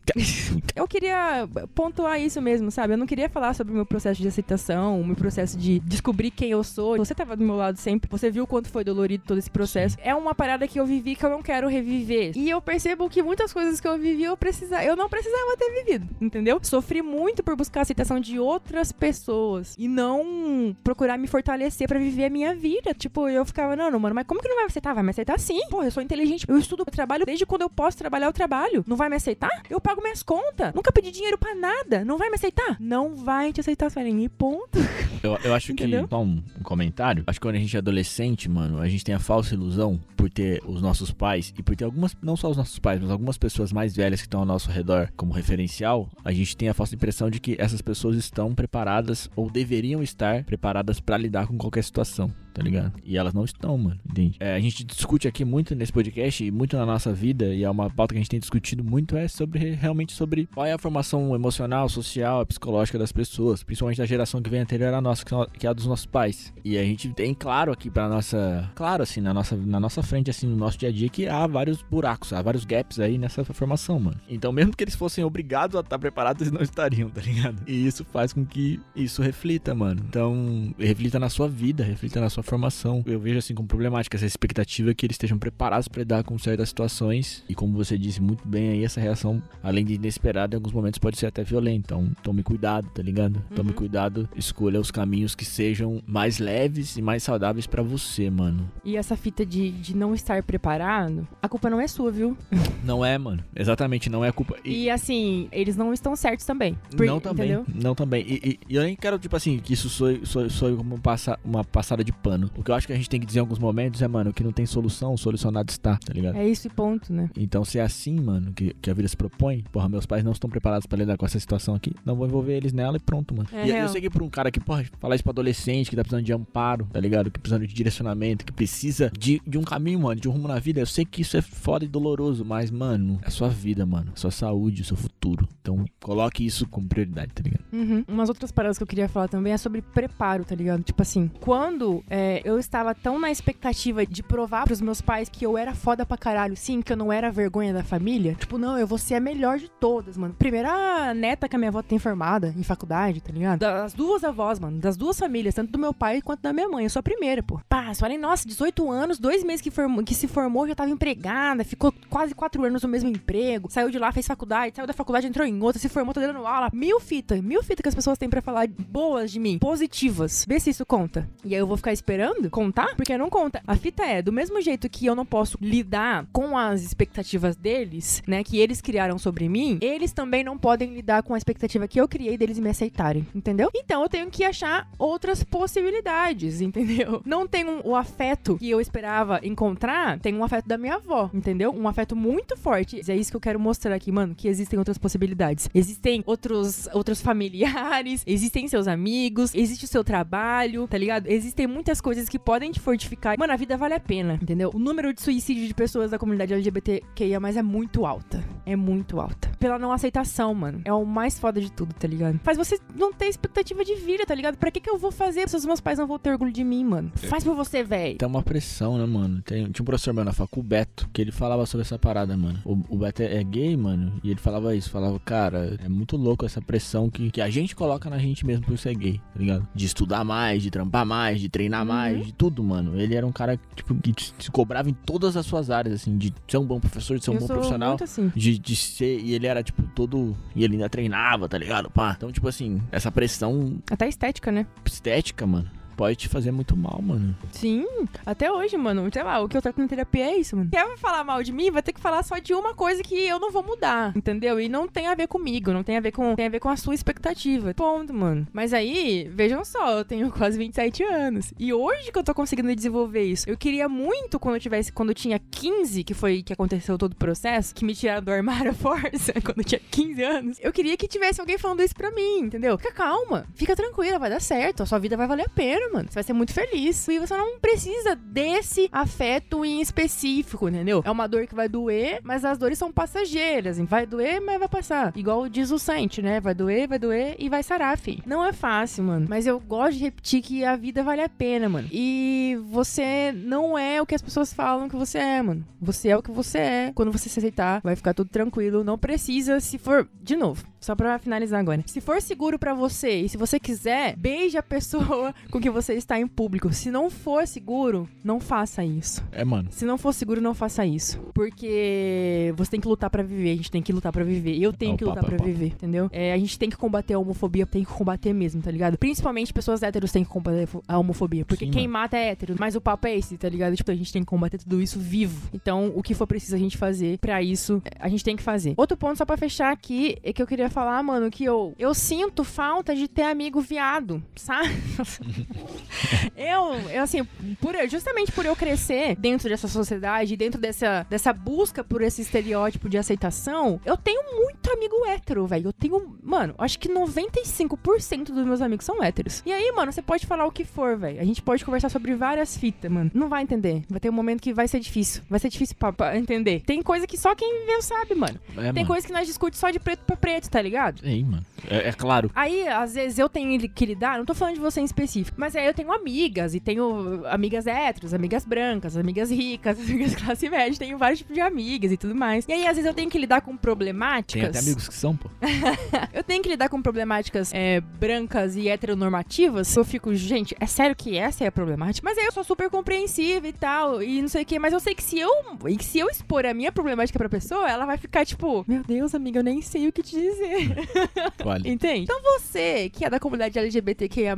Eu 0.75 0.88
queria 0.88 1.47
pontuar 1.75 2.19
isso 2.19 2.41
mesmo, 2.41 2.71
sabe? 2.71 2.94
Eu 2.94 2.97
não 2.97 3.06
queria 3.06 3.29
falar 3.29 3.53
sobre 3.53 3.74
o 3.74 3.75
meu 3.75 3.85
processo 3.85 4.21
de 4.21 4.27
aceitação, 4.27 5.00
o 5.00 5.06
meu 5.06 5.15
processo 5.15 5.57
de 5.57 5.79
descobrir 5.79 6.31
quem 6.31 6.51
eu 6.51 6.63
sou. 6.63 6.97
Você 6.97 7.13
tava 7.13 7.35
do 7.35 7.44
meu 7.44 7.56
lado 7.56 7.77
sempre, 7.77 8.09
você 8.09 8.29
viu 8.29 8.47
quanto 8.47 8.69
foi 8.69 8.83
dolorido 8.83 9.24
todo 9.25 9.38
esse 9.38 9.50
processo. 9.50 9.97
É 10.01 10.13
uma 10.15 10.33
parada 10.33 10.67
que 10.67 10.79
eu 10.79 10.85
vivi 10.85 11.15
que 11.15 11.25
eu 11.25 11.29
não 11.29 11.41
quero 11.41 11.67
reviver. 11.67 12.31
E 12.35 12.50
eu 12.50 12.62
percebo 12.62 13.09
que 13.09 13.21
muitas 13.21 13.53
coisas 13.53 13.79
que 13.79 13.88
eu 13.88 13.97
vivi 13.97 14.24
eu 14.24 14.38
precisa, 14.38 14.83
eu 14.83 14.95
não 14.95 15.09
precisava 15.09 15.57
ter 15.57 15.83
vivido, 15.83 16.07
entendeu? 16.19 16.60
Sofri 16.63 17.02
muito 17.02 17.44
por 17.44 17.56
buscar 17.56 17.81
a 17.81 17.84
aceitação 17.84 18.19
de 18.19 18.40
outras 18.40 18.92
pessoas 18.92 19.75
e 19.78 19.88
não 19.88 20.75
procurar 20.84 21.18
me 21.18 21.28
fortalecer 21.28 21.88
pra 21.88 22.00
viver 22.00 22.25
a 22.25 22.30
minha 22.30 22.56
vida. 22.56 22.94
Tipo, 22.94 23.30
eu 23.30 23.46
ficava, 23.46 23.75
não, 23.75 23.92
não, 23.92 24.00
mano, 24.00 24.16
mas 24.16 24.25
como 24.25 24.42
que 24.42 24.48
não 24.48 24.56
vai 24.56 24.66
me 24.66 24.69
aceitar? 24.69 24.94
Vai 24.94 25.04
me 25.04 25.10
aceitar 25.10 25.40
sim. 25.40 25.60
Porra, 25.69 25.86
eu 25.86 25.92
sou 25.92 26.04
inteligente, 26.04 26.46
eu 26.48 26.58
estudo, 26.58 26.84
eu 26.86 26.92
trabalho 26.92 27.25
desde 27.25 27.46
quando 27.46 27.62
eu 27.62 27.69
posso 27.69 27.98
trabalhar, 27.98 28.28
eu 28.28 28.34
trabalho. 28.34 28.84
Não 28.88 28.98
vai 28.98 29.10
me 29.10 29.16
aceitar? 29.16 29.63
Eu 29.69 29.80
pago 29.80 30.02
minhas 30.02 30.24
contas. 30.24 30.74
Nunca 30.74 30.92
pedi 30.92 31.12
dinheiro 31.12 31.38
pra 31.38 31.56
nada. 31.56 32.04
Não 32.04 32.18
vai 32.18 32.30
me 32.30 32.36
aceitar? 32.36 32.78
Não 32.80 33.16
vai 33.16 33.54
te 33.54 33.60
aceitar, 33.60 33.90
Suelen. 33.90 34.24
E 34.24 34.30
ponto. 34.30 34.80
Eu, 35.24 35.38
eu 35.44 35.54
acho 35.54 35.75
que, 35.75 35.86
só 36.10 36.19
um, 36.19 36.42
um 36.60 36.63
comentário, 36.63 37.24
acho 37.28 37.40
que 37.40 37.46
quando 37.46 37.56
a 37.56 37.60
gente 37.60 37.75
é 37.75 37.78
adolescente, 37.78 38.50
mano, 38.50 38.80
a 38.80 38.88
gente 38.88 39.04
tem 39.04 39.13
a 39.13 39.19
falsa 39.19 39.54
ilusão 39.54 40.00
por 40.18 40.31
ter 40.31 40.63
os 40.66 40.81
nossos 40.81 41.12
pais 41.12 41.54
e 41.56 41.62
por 41.62 41.75
ter 41.75 41.84
algumas, 41.84 42.18
não 42.24 42.36
só 42.36 42.50
os 42.50 42.58
nossos 42.58 42.80
pais, 42.80 43.00
mas 43.00 43.12
algumas 43.12 43.38
pessoas 43.38 43.72
mais 43.72 43.96
velhas 43.96 44.19
que 44.19 44.25
estão 44.25 44.40
ao 44.40 44.46
nosso 44.48 44.72
redor 44.72 45.12
como 45.16 45.31
referencial, 45.31 46.00
a 46.24 46.31
gente 46.31 46.56
tem 46.56 46.69
a 46.69 46.74
falsa 46.74 46.95
impressão 46.95 47.30
de 47.30 47.39
que 47.39 47.56
essas 47.59 47.81
pessoas 47.81 48.15
estão 48.15 48.53
preparadas 48.53 49.30
ou 49.36 49.50
deveriam 49.50 50.01
estar 50.01 50.44
preparadas 50.44 51.00
pra 51.00 51.18
lidar 51.18 51.48
com 51.48 51.57
qualquer 51.57 51.83
situação. 51.83 52.31
Tá 52.53 52.62
ligado? 52.62 52.94
E 53.06 53.18
elas 53.18 53.33
não 53.33 53.45
estão, 53.45 53.77
mano. 53.77 54.00
Entende? 54.06 54.36
É, 54.39 54.53
a 54.53 54.59
gente 54.59 54.83
discute 54.83 55.27
aqui 55.27 55.45
muito 55.45 55.74
nesse 55.74 55.92
podcast 55.92 56.44
e 56.44 56.51
muito 56.51 56.75
na 56.75 56.86
nossa 56.86 57.13
vida, 57.13 57.45
e 57.45 57.63
é 57.63 57.69
uma 57.69 57.89
pauta 57.89 58.13
que 58.13 58.18
a 58.18 58.21
gente 58.21 58.30
tem 58.30 58.39
discutido 58.39 58.83
muito, 58.83 59.15
é 59.15 59.27
sobre 59.27 59.74
realmente 59.74 60.13
sobre 60.13 60.48
qual 60.48 60.65
é 60.65 60.74
a 60.74 60.77
formação 60.77 61.33
emocional, 61.33 61.88
social, 61.88 62.45
psicológica 62.45 63.00
das 63.00 63.12
pessoas, 63.12 63.63
principalmente 63.63 64.00
da 64.00 64.06
geração 64.06 64.42
que 64.42 64.50
vem 64.50 64.59
anterior 64.59 64.94
à 64.94 65.00
nossa, 65.00 65.24
que 65.57 65.65
é 65.65 65.69
a 65.69 65.74
dos 65.74 65.86
nossos 65.86 66.06
pais. 66.06 66.53
E 66.63 66.77
a 66.77 66.83
gente 66.83 67.09
tem 67.13 67.33
claro 67.33 67.71
aqui 67.71 67.89
pra 67.89 68.09
nossa. 68.09 68.69
Claro, 68.75 69.03
assim, 69.03 69.21
na 69.21 69.33
nossa, 69.33 69.56
na 69.56 69.80
nossa 69.80 70.03
frente, 70.03 70.30
assim, 70.30 70.48
no 70.48 70.57
nosso 70.57 70.77
dia 70.77 70.89
a 70.89 70.92
dia, 70.92 71.07
que 71.07 71.27
há 71.27 71.48
vários 71.48 71.81
buracos, 71.81 72.33
há 72.33 72.42
vários 72.42 72.65
gaps 72.65 73.00
aí 73.00 73.18
nessa 73.18 73.45
formação, 73.45 73.98
mano. 73.98 74.19
Então, 74.30 74.51
mesmo 74.51 74.75
que 74.75 74.83
eles 74.83 74.95
fossem 74.95 75.24
obrigados 75.24 75.77
a 75.77 75.83
estar 75.91 75.99
preparados, 75.99 76.41
eles 76.41 76.51
não 76.53 76.61
estariam, 76.61 77.09
tá 77.09 77.21
ligado? 77.21 77.61
E 77.67 77.85
isso 77.85 78.05
faz 78.05 78.31
com 78.33 78.45
que 78.45 78.79
isso 78.95 79.21
reflita, 79.21 79.75
mano. 79.75 80.01
Então, 80.07 80.73
reflita 80.77 81.19
na 81.19 81.29
sua 81.29 81.47
vida, 81.47 81.83
reflita 81.83 82.19
na 82.21 82.29
sua 82.29 82.43
formação. 82.43 83.03
Eu 83.05 83.19
vejo 83.19 83.38
assim 83.39 83.53
como 83.53 83.67
problemática 83.67 84.15
essa 84.17 84.25
expectativa 84.25 84.93
que 84.93 85.05
eles 85.05 85.15
estejam 85.15 85.38
preparados 85.38 85.88
pra 85.88 86.00
lidar 86.01 86.24
com 86.24 86.38
certas 86.38 86.69
situações. 86.69 87.43
E 87.50 87.53
como 87.55 87.74
você 87.75 87.98
disse 87.98 88.21
muito 88.21 88.48
bem 88.48 88.69
aí, 88.69 88.83
essa 88.86 89.00
reação, 89.01 89.41
além 89.62 89.83
de 89.86 89.95
inesperada, 89.95 90.55
em 90.55 90.57
alguns 90.57 90.74
momentos 90.74 90.98
pode 91.00 91.17
ser 91.17 91.27
até 91.27 91.43
violenta. 91.43 91.71
Então, 91.93 92.10
tome 92.24 92.43
cuidado, 92.43 92.88
tá 92.89 93.01
ligado? 93.01 93.43
Tome 93.55 93.69
Uhum. 93.71 93.75
cuidado, 93.75 94.29
escolha 94.36 94.79
os 94.79 94.91
caminhos 94.91 95.36
que 95.36 95.43
sejam 95.45 96.01
mais 96.05 96.38
leves 96.39 96.95
e 96.98 97.01
mais 97.01 97.24
saudáveis 97.24 97.65
pra 97.67 97.81
você, 97.81 98.29
mano. 98.29 98.69
E 98.83 98.95
essa 98.98 99.15
fita 99.17 99.45
de, 99.45 99.71
de 99.71 99.95
não 99.95 100.13
estar 100.13 100.43
preparado, 100.43 101.27
a 101.41 101.50
culpa 101.50 101.69
não 101.69 101.79
é 101.81 101.88
sua, 101.88 102.12
viu? 102.12 102.38
Não 102.83 103.03
é, 103.05 103.17
mano. 103.17 103.43
Exatamente, 103.55 104.10
não 104.10 104.24
é 104.24 104.31
culpa. 104.31 104.55
E- 104.63 104.83
E 104.83 104.89
assim, 104.89 105.48
eles 105.51 105.75
não 105.77 105.80
estão 105.93 106.15
certos 106.15 106.45
também. 106.45 106.77
Por- 106.95 107.05
não 107.05 107.19
também, 107.19 107.51
Entendeu? 107.51 107.65
não 107.81 107.95
também. 107.95 108.23
E, 108.27 108.59
e- 108.69 108.75
eu 108.75 108.83
nem 108.83 108.95
quero, 108.95 109.17
tipo 109.17 109.35
assim, 109.35 109.57
que 109.59 109.73
isso 109.73 109.89
soe, 109.89 110.21
soe, 110.25 110.50
soe 110.50 110.75
como 110.75 111.00
passa, 111.00 111.38
uma 111.43 111.63
passada 111.63 112.03
de 112.03 112.11
pano. 112.11 112.50
O 112.57 112.63
que 112.63 112.71
eu 112.71 112.75
acho 112.75 112.85
que 112.88 112.93
a 112.93 112.95
gente 112.95 113.09
tem 113.09 113.19
que 113.19 113.25
dizer 113.25 113.39
em 113.39 113.41
alguns 113.41 113.59
momentos 113.59 114.01
é, 114.01 114.07
mano, 114.07 114.33
que 114.33 114.43
não 114.43 114.51
tem 114.51 114.65
solução, 114.65 115.15
solucionado 115.17 115.69
está, 115.71 115.97
tá 115.97 116.13
ligado? 116.13 116.35
É 116.38 116.47
isso 116.47 116.67
e 116.67 116.69
ponto, 116.69 117.11
né? 117.13 117.29
Então, 117.38 117.63
se 117.65 117.79
é 117.79 117.81
assim, 117.81 118.19
mano, 118.19 118.51
que, 118.53 118.75
que 118.81 118.89
a 118.89 118.93
vida 118.93 119.07
se 119.07 119.15
propõe, 119.17 119.63
porra, 119.71 119.88
meus 119.89 120.05
pais 120.05 120.23
não 120.23 120.31
estão 120.31 120.50
preparados 120.50 120.85
pra 120.85 120.97
lidar 120.97 121.17
com 121.17 121.25
essa 121.25 121.39
situação 121.39 121.75
aqui, 121.75 121.93
não 122.05 122.15
vou 122.15 122.27
envolver 122.27 122.53
eles 122.57 122.73
nela 122.73 122.97
e 122.97 123.00
pronto, 123.00 123.35
mano. 123.35 123.47
É 123.53 123.65
e 123.65 123.69
eu 123.69 123.75
real. 123.75 123.89
sei 123.89 124.01
que 124.01 124.09
pra 124.09 124.23
um 124.23 124.29
cara 124.29 124.51
que, 124.51 124.59
porra, 124.59 124.83
falar 125.00 125.15
isso 125.15 125.23
pra 125.23 125.31
adolescente, 125.31 125.89
que 125.89 125.95
tá 125.95 126.01
precisando 126.03 126.25
de 126.25 126.33
amparo, 126.33 126.88
tá 126.91 127.00
ligado? 127.00 127.29
Que 127.31 127.39
precisando 127.39 127.65
de 127.67 127.73
direcionamento, 127.73 128.45
que 128.45 128.51
precisa 128.51 129.11
de, 129.17 129.41
de 129.47 129.57
um 129.57 129.63
caminho, 129.63 130.00
mano, 130.00 130.19
de 130.19 130.27
um 130.27 130.31
rumo 130.31 130.47
na 130.47 130.59
vida, 130.59 130.79
eu 130.79 130.85
sei 130.85 131.05
que 131.05 131.21
isso 131.21 131.38
é 131.38 131.41
foda 131.41 131.85
e 131.85 131.88
doloroso, 131.88 132.43
mas, 132.45 132.69
mano, 132.71 133.19
é 133.23 133.29
sua 133.29 133.50
vida, 133.50 133.85
mano, 133.85 134.11
sua 134.15 134.31
saúde, 134.31 134.81
o 134.81 134.85
seu 134.85 134.97
futuro. 134.97 135.47
Então, 135.61 135.71
coloque 136.01 136.46
isso 136.46 136.68
como 136.68 136.88
prioridade, 136.88 137.32
tá 137.34 137.42
ligado? 137.44 137.63
Uhum. 137.72 138.04
Umas 138.08 138.30
outras 138.30 138.51
paradas 138.51 138.78
que 138.78 138.84
eu 138.84 138.88
queria 138.88 139.10
falar 139.10 139.28
também 139.28 139.54
é 139.54 139.58
sobre 139.58 139.82
preparo, 139.82 140.44
tá 140.44 140.56
ligado? 140.56 140.84
Tipo 140.84 141.01
assim, 141.01 141.30
quando 141.40 142.04
é, 142.10 142.42
eu 142.44 142.60
estava 142.60 142.94
tão 142.94 143.20
na 143.20 143.32
expectativa 143.32 144.06
de 144.06 144.24
provar 144.24 144.66
pros 144.66 144.82
meus 144.82 145.01
pais 145.01 145.30
que 145.30 145.46
eu 145.46 145.58
era 145.58 145.74
foda 145.74 146.06
pra 146.06 146.18
caralho, 146.18 146.56
sim, 146.56 146.82
que 146.82 146.94
eu 146.94 146.98
não 146.98 147.12
era 147.12 147.32
vergonha 147.32 147.74
da 147.74 147.84
família. 147.84 148.36
Tipo, 148.36 148.58
não, 148.58 148.78
eu 148.78 148.88
vou 148.88 148.98
ser 148.98 149.16
a 149.16 149.20
melhor 149.20 149.58
de 149.58 149.70
todas, 149.70 150.18
mano. 150.18 150.34
Primeira 150.38 151.13
neta 151.13 151.48
que 151.48 151.56
a 151.56 151.60
minha 151.60 151.70
avó 151.70 151.82
tem 151.82 152.00
formada 152.00 152.54
em 152.58 152.63
faculdade, 152.63 153.22
tá 153.22 153.32
ligado? 153.32 153.60
Das 153.60 153.94
duas 153.94 154.24
avós, 154.24 154.60
mano. 154.60 154.80
Das 154.80 154.98
duas 154.98 155.18
famílias, 155.18 155.56
tanto 155.56 155.72
do 155.72 155.80
meu 155.80 155.94
pai 155.94 156.22
quanto 156.22 156.42
da 156.42 156.54
minha 156.54 156.68
mãe. 156.68 156.84
Eu 156.84 156.90
sou 156.90 157.00
a 157.00 157.04
primeira, 157.04 157.42
pô. 157.42 157.60
Pá, 157.68 157.94
falei, 157.96 158.18
nossa, 158.18 158.48
18 158.48 158.90
anos, 158.90 159.20
dois 159.20 159.44
meses 159.44 159.62
que, 159.62 159.72
formou, 159.72 160.04
que 160.04 160.13
se 160.13 160.28
formou, 160.28 160.68
já 160.68 160.75
tava 160.75 160.90
empregada, 160.90 161.63
ficou 161.63 161.94
quase 162.10 162.34
quatro 162.34 162.63
anos 162.63 162.82
no 162.84 162.90
mesmo 162.90 163.10
emprego, 163.10 163.70
saiu 163.72 163.90
de 163.90 164.00
lá, 164.00 164.12
fez 164.12 164.28
faculdade, 164.28 164.75
saiu 164.75 164.88
da 164.88 164.94
faculdade, 164.94 165.28
entrou 165.28 165.46
em 165.46 165.50
outra, 165.60 165.81
se 165.81 165.89
formou, 165.89 166.13
tá 166.13 166.22
dando 166.22 166.46
aula. 166.46 166.70
Mil 166.74 167.00
fita, 167.00 167.41
mil 167.41 167.63
fita 167.63 167.81
que 167.81 167.89
as 167.89 167.96
pessoas 167.96 168.17
têm 168.17 168.29
pra 168.29 168.41
falar 168.41 168.67
boas 168.67 169.31
de 169.31 169.39
mim, 169.39 169.58
positivas. 169.58 170.46
Vê 170.48 170.60
se 170.60 170.70
isso 170.70 170.86
conta. 170.86 171.27
E 171.43 171.55
aí 171.55 171.62
eu 171.62 171.67
vou 171.67 171.77
ficar 171.77 171.93
esperando 171.93 172.50
contar? 172.50 172.96
Porque 172.96 173.17
não 173.17 173.29
conta. 173.29 173.62
A 173.65 173.75
fita 173.75 174.03
é, 174.03 174.22
do 174.22 174.31
mesmo 174.31 174.62
jeito 174.62 174.89
que 174.89 175.05
eu 175.05 175.15
não 175.15 175.25
posso 175.25 175.58
lidar 175.62 176.27
com 176.31 176.58
as 176.58 176.84
expectativas 176.84 177.55
deles, 177.55 178.22
né, 178.27 178.43
que 178.43 178.60
eles 178.60 178.81
criaram 178.81 179.17
sobre 179.17 179.50
mim, 179.50 179.77
eles 179.81 180.12
também 180.12 180.43
não 180.43 180.58
podem 180.58 180.93
lidar 180.93 181.24
com 181.24 181.34
a 181.34 181.38
expectativa 181.38 181.88
que 181.88 182.00
eu 182.00 182.08
criei 182.08 182.38
deles 182.38 182.60
me 182.60 182.70
aceitarem, 182.70 183.25
entendeu? 183.34 183.70
Então 183.74 184.01
eu 184.03 184.10
tenho 184.10 184.29
que 184.29 184.43
achar 184.43 184.89
outras 184.98 185.43
possibilidades, 185.43 186.60
entendeu? 186.62 187.22
Não 187.25 187.48
tenho 187.48 187.81
o 187.86 187.96
afeto 187.96 188.58
que 188.58 188.70
eu 188.70 188.79
esperava 188.79 189.39
encontrar, 189.43 190.20
tem 190.20 190.36
um 190.36 190.43
afeto 190.43 190.67
da 190.67 190.77
minha 190.77 190.96
avó, 190.96 191.29
entendeu? 191.34 191.74
Um 191.74 191.88
afeto 191.88 192.15
muito 192.15 192.58
forte. 192.58 193.01
É 193.08 193.15
isso 193.15 193.31
que 193.31 193.38
eu 193.38 193.41
quero 193.41 193.60
mostrar 193.60 193.96
aqui, 193.96 194.12
mano, 194.12 194.36
que 194.36 194.48
existem 194.48 194.77
outras 194.77 194.98
possibilidades. 194.98 195.40
Existem 195.74 196.24
outros 196.25 196.88
outros 196.93 197.21
familiares, 197.21 198.24
existem 198.27 198.67
seus 198.67 198.88
amigos, 198.88 199.53
existe 199.55 199.86
o 199.86 199.88
seu 199.88 200.03
trabalho, 200.03 200.88
tá 200.88 200.98
ligado? 200.98 201.27
Existem 201.27 201.67
muitas 201.67 202.00
coisas 202.01 202.29
que 202.29 202.38
podem 202.38 202.71
te 202.71 202.79
fortificar. 202.79 203.38
Mano, 203.38 203.53
a 203.53 203.57
vida 203.57 203.77
vale 203.77 203.93
a 203.93 204.00
pena, 204.00 204.39
entendeu? 204.41 204.71
O 204.74 204.79
número 204.79 205.13
de 205.13 205.21
suicídio 205.21 205.67
de 205.67 205.74
pessoas 205.74 206.12
da 206.12 206.19
comunidade 206.19 206.53
LGBTQIA+, 206.53 207.39
é 207.55 207.62
muito 207.62 208.05
alta. 208.05 208.43
É 208.65 208.75
muito 208.75 209.19
alta. 209.19 209.51
Pela 209.60 209.79
não 209.79 209.91
aceitação, 209.91 210.53
mano. 210.53 210.81
É 210.86 210.93
o 210.93 211.05
mais 211.05 211.39
foda 211.39 211.60
de 211.60 211.71
tudo, 211.71 211.93
tá 211.93 212.07
ligado? 212.07 212.39
Faz 212.43 212.57
você 212.57 212.79
não 212.95 213.12
ter 213.12 213.27
expectativa 213.27 213.83
de 213.83 213.95
vida, 213.95 214.25
tá 214.25 214.36
ligado? 214.36 214.57
Pra 214.57 214.71
que 214.71 214.79
que 214.79 214.89
eu 214.89 214.98
vou 214.98 215.12
fazer 215.12 215.48
se 215.50 215.55
os 215.55 215.65
meus 215.65 215.81
pais 215.81 215.98
não 215.98 216.07
vão 216.07 216.19
ter 216.19 216.31
orgulho 216.31 216.51
de 216.51 216.63
mim, 216.63 216.83
mano? 216.83 217.12
Faz 217.15 217.43
por 217.43 217.55
você, 217.55 217.83
velho. 217.83 218.17
Tem 218.17 218.27
uma 218.27 218.43
pressão, 218.43 218.98
né, 218.98 219.05
mano? 219.05 219.41
Tem, 219.41 219.63
tinha 219.71 219.83
um 219.83 219.86
professor 219.86 220.13
meu 220.13 220.24
na 220.24 220.33
facu, 220.33 220.60
o 220.60 220.63
Beto, 220.63 221.10
que 221.12 221.21
ele 221.21 221.31
falava 221.31 221.65
sobre 221.65 221.81
essa 221.81 221.98
parada, 221.98 222.36
mano. 222.38 222.60
O, 222.65 222.74
o 222.89 222.98
Beto 222.98 223.21
é, 223.21 223.38
é 223.38 223.43
gay, 223.43 223.75
mano, 223.75 224.19
e 224.24 224.29
ele 224.29 224.39
falava 224.39 224.75
isso. 224.75 224.89
Falava, 224.89 225.19
cara, 225.31 225.77
é 225.81 225.88
muito 225.88 226.17
louco 226.17 226.45
essa 226.45 226.61
pressão 226.61 227.09
que, 227.09 227.31
que 227.31 227.39
a 227.39 227.50
gente 227.50 227.73
coloca 227.73 228.09
na 228.09 228.17
gente 228.17 228.45
mesmo 228.45 228.65
por 228.65 228.77
ser 228.77 228.93
gay, 228.93 229.21
tá 229.33 229.39
ligado? 229.39 229.65
De 229.73 229.85
estudar 229.85 230.25
mais, 230.25 230.61
de 230.61 230.69
trampar 230.69 231.05
mais, 231.05 231.39
de 231.39 231.47
treinar 231.47 231.85
mais, 231.85 232.25
de 232.25 232.33
tudo, 232.33 232.61
mano. 232.61 233.00
Ele 233.00 233.15
era 233.15 233.25
um 233.25 233.31
cara, 233.31 233.57
tipo, 233.73 233.95
que 233.95 234.13
se 234.38 234.51
cobrava 234.51 234.89
em 234.89 234.93
todas 234.93 235.38
as 235.38 235.45
suas 235.45 235.69
áreas, 235.69 235.95
assim, 235.95 236.17
de 236.17 236.33
ser 236.50 236.57
um 236.57 236.65
bom 236.65 236.81
professor, 236.81 237.17
de 237.17 237.23
ser 237.23 237.31
um 237.31 237.35
eu 237.35 237.39
bom 237.39 237.47
profissional. 237.47 237.91
muito 237.91 238.03
assim. 238.03 238.29
De, 238.35 238.59
de 238.59 238.75
ser, 238.75 239.21
e 239.21 239.33
ele 239.33 239.47
era, 239.47 239.63
tipo, 239.63 239.83
todo. 239.95 240.35
E 240.53 240.65
ele 240.65 240.73
ainda 240.73 240.89
treinava, 240.89 241.47
tá 241.47 241.57
ligado? 241.57 241.89
Pá. 241.89 242.13
Então, 242.17 242.29
tipo 242.29 242.50
assim, 242.50 242.81
essa 242.91 243.09
pressão 243.09 243.79
Até 243.89 244.09
estética, 244.09 244.51
né? 244.51 244.67
estética, 244.85 245.47
mano, 245.47 245.69
pode 246.01 246.15
te 246.15 246.27
fazer 246.27 246.51
muito 246.51 246.75
mal, 246.75 247.00
mano. 247.00 247.38
Sim, 247.51 247.86
até 248.25 248.51
hoje, 248.51 248.75
mano. 248.75 249.08
Sei 249.13 249.22
lá, 249.22 249.39
o 249.39 249.48
que 249.48 249.55
eu 249.55 249.62
trato 249.62 249.79
na 249.79 249.88
terapia 249.88 250.31
é 250.31 250.36
isso, 250.36 250.58
mano. 250.58 250.72
Quer 250.72 250.98
falar 250.98 251.24
mal 251.24 251.43
de 251.43 251.53
mim, 251.53 251.70
vai 251.70 251.84
ter 251.84 251.93
que 251.93 252.00
falar 252.00 252.24
só 252.24 252.39
de 252.39 252.55
uma 252.55 252.74
coisa 252.74 253.03
que 253.03 253.13
eu 253.13 253.39
não 253.39 253.51
vou 253.51 253.62
mudar, 253.62 254.12
entendeu? 254.17 254.60
E 254.60 254.67
não 254.67 254.88
tem 254.88 255.05
a 255.05 255.13
ver 255.13 255.27
comigo, 255.27 255.72
não 255.72 255.84
tem 255.84 255.98
a 255.98 256.00
ver 256.00 256.12
com, 256.12 256.34
tem 256.34 256.48
a 256.48 256.50
ver 256.50 256.60
com 256.60 256.70
a 256.70 256.75
sua 256.75 256.96
expectativa. 256.96 257.72
Ponto, 257.75 258.12
mano. 258.15 258.48
Mas 258.51 258.74
aí, 258.74 259.29
vejam 259.31 259.63
só, 259.63 260.00
eu 260.00 260.03
tenho 260.03 260.31
quase 260.34 260.58
27 260.58 261.03
anos. 261.03 261.53
E 261.60 261.72
hoje 261.72 262.12
que 262.12 262.17
eu 262.17 262.24
tô 262.24 262.34
conseguindo 262.34 262.75
desenvolver 262.75 263.22
isso. 263.22 263.48
Eu 263.48 263.55
queria 263.55 263.88
muito 263.88 264.39
quando 264.39 264.55
eu 264.55 264.62
tivesse, 264.62 264.91
quando 264.91 265.10
eu 265.10 265.15
tinha 265.15 265.38
15, 265.51 266.03
que 266.03 266.15
foi 266.15 266.41
que 266.41 266.51
aconteceu 266.51 266.98
todo 266.98 267.12
o 267.12 267.15
processo, 267.15 267.75
que 267.75 267.86
me 267.86 267.93
tiraram 267.93 268.24
do 268.24 268.31
armário 268.31 268.72
à 268.72 268.74
força, 268.74 269.34
quando 269.46 269.60
eu 269.60 269.65
tinha 269.65 269.81
15 269.91 270.24
anos. 270.24 270.58
Eu 270.62 270.74
queria 270.74 270.98
que 270.98 271.08
tivesse 271.08 271.39
alguém 271.39 271.60
falando 271.60 271.84
isso 271.84 271.93
pra 271.93 272.10
mim, 272.10 272.39
entendeu? 272.39 272.75
Fica 272.79 272.91
calma, 272.91 273.46
fica 273.53 273.75
tranquila, 273.75 274.17
vai 274.17 274.31
dar 274.31 274.41
certo. 274.41 274.81
A 274.81 274.88
sua 274.88 274.98
vida 274.98 275.15
vai 275.15 275.27
valer 275.27 275.46
a 275.46 275.50
pena, 275.50 275.90
mano. 275.91 276.07
Você 276.10 276.15
vai 276.15 276.24
ser 276.24 276.33
muito 276.33 276.53
feliz. 276.53 277.07
E 277.07 277.19
você 277.19 277.36
não 277.36 277.60
precisa 277.60 278.15
desse 278.15 278.89
afeto 278.91 279.63
em 279.65 279.81
específico, 279.81 280.67
entendeu? 280.69 281.01
É 281.05 281.12
uma 281.12 281.27
dor 281.27 281.48
que 281.48 281.55
vai 281.55 281.67
doer, 281.67 282.19
mas 282.24 282.45
as 282.45 282.57
dores 282.57 282.77
são 282.77 282.91
passageiras. 282.91 283.79
Vai 283.79 284.05
doer, 284.05 284.41
mas 284.41 284.60
vai 284.60 284.67
passar. 284.67 285.12
Igual 285.15 285.50
diz 285.50 285.71
o 285.71 285.79
Saint, 285.79 286.19
né? 286.19 286.39
Vai 286.39 286.53
doer, 286.53 286.88
vai 286.88 287.00
doer 287.00 287.36
e 287.39 287.50
vai 287.50 287.63
sarar, 287.63 287.98
fi. 287.98 288.21
Não 288.25 288.43
é 288.43 288.53
fácil, 288.53 289.03
mano. 289.03 289.25
Mas 289.29 289.48
eu 289.48 289.60
gosto 289.60 289.98
de 289.98 290.03
repetir 290.05 290.41
que 290.41 290.63
a 290.63 290.75
vida 290.75 291.03
vale 291.03 291.21
a 291.21 291.29
pena, 291.29 291.67
mano. 291.67 291.88
E 291.91 292.57
você 292.69 293.31
não 293.36 293.77
é 293.77 294.01
o 294.01 294.05
que 294.05 294.15
as 294.15 294.21
pessoas 294.21 294.53
falam 294.53 294.89
que 294.89 294.95
você 294.95 295.17
é, 295.17 295.41
mano. 295.41 295.65
Você 295.81 296.10
é 296.10 296.17
o 296.17 296.24
que 296.24 296.31
você 296.31 296.57
é. 296.57 296.91
Quando 296.93 297.12
você 297.12 297.29
se 297.29 297.39
aceitar, 297.39 297.81
vai 297.83 297.95
ficar 297.95 298.13
tudo 298.13 298.29
tranquilo. 298.29 298.83
Não 298.83 298.98
precisa, 298.98 299.60
se 299.60 299.77
for. 299.77 300.07
De 300.21 300.36
novo, 300.36 300.63
só 300.79 300.95
pra 300.95 301.19
finalizar 301.19 301.60
agora. 301.60 301.83
Se 301.86 302.01
for 302.01 302.21
seguro 302.21 302.57
pra 302.57 302.74
você 302.74 303.21
e 303.21 303.29
se 303.29 303.38
você 303.38 303.60
quiser, 303.60 304.15
beije 304.15 304.57
a 304.57 304.63
pessoa 304.63 305.33
com 305.51 305.60
que 305.60 305.69
você 305.72 305.94
está 305.94 306.20
em 306.20 306.28
público. 306.28 306.72
Se 306.74 306.92
não 306.92 307.10
for 307.10 307.48
seguro, 307.48 308.08
não 308.24 308.40
faça 308.40 308.84
isso. 308.84 309.24
É, 309.32 309.44
mano. 309.44 309.70
Se 309.72 309.86
não 309.86 309.98
for 309.98 310.13
seguro, 310.13 310.42
não 310.42 310.54
faça 310.54 310.86
isso. 310.86 311.20
Porque 311.34 312.54
você 312.56 312.72
tem 312.72 312.80
que 312.80 312.88
lutar 312.88 313.10
pra 313.10 313.24
viver, 313.24 313.51
a 313.51 313.56
gente 313.56 313.72
tem 313.72 313.82
que 313.82 313.92
lutar 313.94 314.12
pra 314.12 314.24
viver. 314.24 314.58
Eu 314.62 314.74
tenho 314.74 314.94
É 314.94 314.98
que 314.98 315.04
lutar 315.06 315.24
é 315.24 315.30
papo. 315.32 315.44
viver, 315.44 315.68
entendeu? 315.68 316.10
É, 316.12 316.34
a 316.34 316.38
gente 316.38 316.58
tem 316.58 316.70
que 316.70 316.78
combater 316.78 317.13
a 317.13 317.20
homofobia, 317.20 317.66
tem 317.66 317.84
que 317.84 317.92
combater 317.92 318.34
mesmo, 318.34 318.62
tá 318.62 318.72
ligado? 318.72 318.98
Principalmente 318.98 319.54
pessoas 319.54 319.84
héteros 319.84 320.12
têm 320.12 320.24
que 320.24 320.30
combater 320.30 320.68
a 320.88 320.98
homofobia. 320.98 321.46
Porque 321.46 321.66
Sim, 321.66 321.72
quem 321.72 321.88
mano. 321.88 322.04
mata 322.04 322.18
é 322.18 322.30
hétero. 322.30 322.56
Mas 322.60 322.75
o 322.75 322.82
papo 322.82 323.08
é 323.08 323.16
esse, 323.16 323.38
tá 323.38 323.50
ligado? 323.50 323.75
Tipo, 323.75 323.92
a 323.92 323.96
gente 323.96 324.12
tem 324.12 324.22
que 324.22 324.28
combater 324.28 324.58
tudo 324.58 324.82
isso 324.82 325.00
vivo. 325.00 325.50
Então, 325.54 325.92
o 325.96 326.01
que 326.04 326.13
for 326.13 326.28
preciso 326.28 326.56
a 326.56 326.60
gente 326.60 326.78
fazer 326.78 327.18
pra 327.20 327.42
isso, 327.42 327.82
a 328.00 328.08
gente 328.10 328.24
tem 328.24 328.36
que 328.36 328.44
fazer. 328.44 328.74
Outro 328.78 328.98
ponto, 328.98 329.18
só 329.18 329.25
pra 329.25 329.38
fechar 329.38 329.72
aqui, 329.72 330.16
é 330.24 330.32
que 330.34 330.42
eu 330.42 330.48
queria 330.48 330.70
falar, 330.70 331.01
mano, 331.04 331.30
que 331.30 331.44
eu, 331.44 331.74
eu 331.78 331.94
sinto 331.94 332.44
falta 332.44 332.96
de 332.96 333.08
ter 333.08 333.24
amigo 333.24 333.62
viado, 333.62 334.22
sabe? 334.36 334.70
eu, 336.36 336.74
eu, 336.89 337.03
assim, 337.03 337.24
por, 337.60 337.75
justamente 337.89 338.32
por 338.32 338.46
eu 338.46 338.56
crescer 338.56 339.15
dentro 339.15 339.50
dessa 339.50 339.68
sociedade, 339.68 340.36
dentro 340.36 340.60
dessa, 340.60 341.06
dessa 341.10 341.34
busca 341.34 341.84
por 341.84 342.01
esse 342.01 342.22
estereótipo 342.22 342.89
de 342.89 342.98
aceitação, 342.98 343.80
eu 343.86 343.98
tenho 343.98 344.22
muito 344.36 344.72
amigo 344.72 345.06
hétero, 345.06 345.46
velho. 345.48 345.70
Eu 345.70 345.74
tenho, 345.74 346.15
mano, 346.24 346.53
acho 346.58 346.80
que 346.80 346.89
95% 346.89 348.25
dos 348.25 348.46
meus 348.46 348.62
amigos 348.62 348.86
são 348.86 349.03
héteros. 349.03 349.41
E 349.46 349.51
aí, 349.51 349.72
mano, 349.72 349.91
você 349.91 350.01
pode 350.01 350.25
falar 350.25 350.46
o 350.46 350.51
que 350.51 350.63
for, 350.65 350.98
velho. 350.98 351.20
A 351.20 351.25
gente 351.25 351.41
pode 351.41 351.63
conversar 351.63 351.89
sobre 351.89 352.15
várias 352.15 352.58
fitas, 352.58 352.91
mano. 352.91 353.12
Não 353.13 353.30
vai 353.30 353.44
entender. 353.44 353.84
Vai 353.89 354.00
ter 354.00 354.10
um 354.10 354.13
momento 354.13 354.41
que 354.41 354.53
vai 354.53 354.68
ser 354.68 354.80
difícil. 354.80 355.22
Vai 355.30 355.39
ser 355.39 355.50
difícil 355.50 355.75
pra, 355.77 355.91
pra 355.94 356.18
entender. 356.18 356.62
Tem 356.65 356.82
coisa 356.82 357.06
que 357.08 357.18
só 357.18 357.36
quem 357.36 357.60
viveu 357.62 357.82
sabe, 357.82 358.15
mano. 358.15 358.39
É, 358.51 358.62
Tem 358.62 358.74
mano. 358.74 358.88
coisa 358.88 359.06
que 359.06 359.13
nós 359.13 359.27
discute 359.27 359.58
só 359.58 359.70
de 359.70 359.80
preto 359.80 360.03
pra 360.06 360.15
preto, 360.15 360.50
tá 360.50 360.62
ligado? 360.62 361.01
Ei, 361.03 361.24
mano. 361.24 361.46
É, 361.70 361.89
é 361.89 361.91
claro. 361.91 362.32
Aí, 362.36 362.68
às 362.68 362.94
vezes, 362.94 363.20
eu 363.20 363.30
tenho 363.30 363.60
que 363.70 363.86
lidar, 363.86 364.18
não 364.18 364.25
tô 364.25 364.34
falando 364.34 364.56
de 364.56 364.62
você 364.62 364.82
em 364.82 364.86
específico, 364.86 365.38
mas 365.39 365.56
aí 365.56 365.65
eu 365.65 365.74
tenho 365.74 365.91
amigas, 365.91 366.56
e 366.56 366.60
tenho 366.60 367.25
amigas 367.27 367.68
héteros, 367.68 368.13
amigas 368.13 368.46
brancas, 368.46 368.98
amigas 368.98 369.32
ricas, 369.32 369.80
amigas 369.82 370.15
classe 370.15 370.50
média, 370.50 370.77
tenho 370.77 370.98
vários 370.98 371.20
tipos 371.20 371.34
de 371.34 371.41
amigas 371.41 371.91
e 371.91 371.98
tudo 371.98 372.15
mais. 372.15 372.46
E 372.48 372.53
aí, 372.53 372.68
às 372.68 372.75
vezes, 372.75 372.86
eu 372.86 372.94
tenho 372.94 373.10
que 373.10 373.18
lidar 373.18 373.41
com 373.41 373.56
problemáticas. 373.56 374.41
Tem 374.41 374.50
até 374.50 374.60
amigos 374.60 374.88
que 374.88 374.94
são, 374.94 375.15
pô. 375.15 375.30
Eu 376.13 376.24
tenho 376.24 376.41
que 376.44 376.50
lidar 376.50 376.70
com 376.70 376.82
problemáticas 376.82 377.51
é, 377.53 377.80
brancas 377.80 378.56
e 378.56 378.68
heteronormativas. 378.68 379.75
Eu 379.75 379.84
fico, 379.84 380.13
gente, 380.13 380.56
é 380.60 380.65
sério 380.65 380.96
que 380.96 381.18
essa 381.18 381.44
é 381.44 381.48
a 381.48 381.51
problemática? 381.51 382.08
Mas 382.08 382.18
aí 382.18 382.25
eu 382.25 382.32
sou 382.32 382.44
super 382.44 382.70
compreensiva 382.70 383.48
e 383.48 383.53
tal, 383.53 384.01
e 384.01 384.22
não 384.22 384.27
sei 384.27 384.44
o 384.44 384.46
que. 384.46 384.60
Mas 384.60 384.74
eu 384.74 384.80
sei 384.80 384.94
que 384.96 385.03
se 385.03 385.20
eu, 385.20 385.32
e 385.68 385.77
que 385.77 385.86
se 385.86 386.00
eu 386.00 386.08
expor 386.08 386.46
a 386.46 386.53
minha 386.53 386.72
problemática 386.72 387.18
pra 387.18 387.30
pessoa, 387.30 387.70
ela 387.70 387.86
vai 387.86 387.98
ficar 387.98 388.25
tipo, 388.25 388.63
meu 388.68 388.84
Deus, 388.84 389.15
amiga, 389.15 389.39
eu 389.39 389.44
nem 389.44 389.62
sei 389.62 389.88
o 389.88 389.91
que 389.91 390.01
te 390.01 390.15
dizer. 390.15 390.75
Vale. 391.51 391.70
Entende? 391.70 392.03
Então 392.03 392.22
você, 392.22 392.89
que 392.89 393.03
é 393.05 393.10
da 393.10 393.20
comunidade 393.20 393.58
LGBTQIA+, 393.60 394.36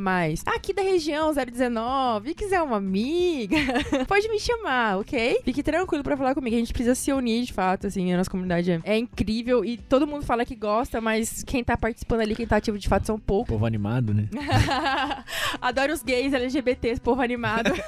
aqui 0.48 0.74
da 0.74 0.82
região 0.82 1.32
019, 1.34 2.32
e 2.32 2.34
quiser 2.36 2.62
uma 2.62 2.78
amiga, 2.78 3.56
pode 4.08 4.28
me 4.30 4.40
chamar, 4.40 4.98
ok? 5.00 5.40
Fique 5.44 5.62
tranquilo 5.64 6.04
pra 6.04 6.18
falar 6.18 6.34
comigo. 6.34 6.56
A 6.56 6.60
gente 6.60 6.74
precisa 6.74 6.96
se 6.96 7.12
unir, 7.14 7.44
de 7.46 7.54
fato, 7.54 7.88
assim, 7.88 8.12
a 8.14 8.18
nossa 8.18 8.30
comunidade 8.30 8.72
é- 8.72 8.82
é 8.84 8.98
incrível 8.98 9.64
e 9.64 9.78
todo 9.78 10.08
mundo 10.08 10.26
fala 10.26 10.44
que 10.46 10.56
gosta, 10.56 11.00
mas 11.02 11.44
quem 11.44 11.64
tá 11.64 11.78
participando 11.78 12.22
ali, 12.22 12.36
quem 12.36 12.48
tá 12.48 12.58
ativo 12.58 12.78
de 12.78 12.88
fato 12.88 13.06
são 13.06 13.20
poucos. 13.20 13.50
Povo 13.54 13.66
animado, 13.66 14.14
né? 14.14 14.28
Adoro 15.62 15.94
os 15.94 16.02
gays, 16.04 16.34
LGBTs, 16.34 17.00
povo 17.02 17.22
animado. 17.22 17.72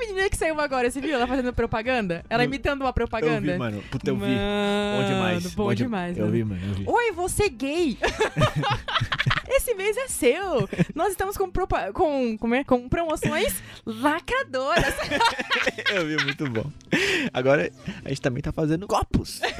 menina 0.00 0.28
que 0.28 0.36
saiu 0.36 0.60
agora, 0.60 0.90
você 0.90 1.00
viu? 1.00 1.14
Ela 1.14 1.26
fazendo 1.26 1.52
propaganda? 1.52 2.24
Ela 2.28 2.42
Eu- 2.42 2.46
imitando 2.48 2.80
uma 2.82 2.92
propaganda? 2.92 3.46
Eu 3.48 3.52
vi, 3.52 3.58
mano. 3.58 3.82
Puta, 3.90 4.10
eu 4.10 4.16
vi. 4.16 4.22
Mano, 4.22 5.00
Bom 5.02 5.06
demais. 5.08 5.54
Bom, 5.54 5.70
de- 5.74 5.82
demais, 5.84 6.16
Eu 6.18 6.24
mano. 6.24 6.36
vi, 6.36 6.44
mano. 6.44 6.60
Eu 6.68 6.74
vi. 6.74 6.84
Oi, 6.86 7.12
você 7.12 7.48
gay! 7.48 7.96
Esse 9.52 9.74
mês 9.74 9.96
é 9.96 10.06
seu! 10.08 10.68
Nós 10.94 11.10
estamos 11.10 11.36
com, 11.36 11.50
propa- 11.50 11.92
com, 11.92 12.36
como 12.38 12.54
é? 12.54 12.62
com 12.64 12.88
promoções 12.88 13.62
lacradoras. 13.84 14.94
Eu 15.92 16.06
vi, 16.06 16.16
muito 16.24 16.48
bom. 16.48 16.64
Agora, 17.34 17.70
a 18.04 18.08
gente 18.08 18.20
também 18.22 18.42
tá 18.42 18.52
fazendo 18.52 18.86
copos. 18.86 19.40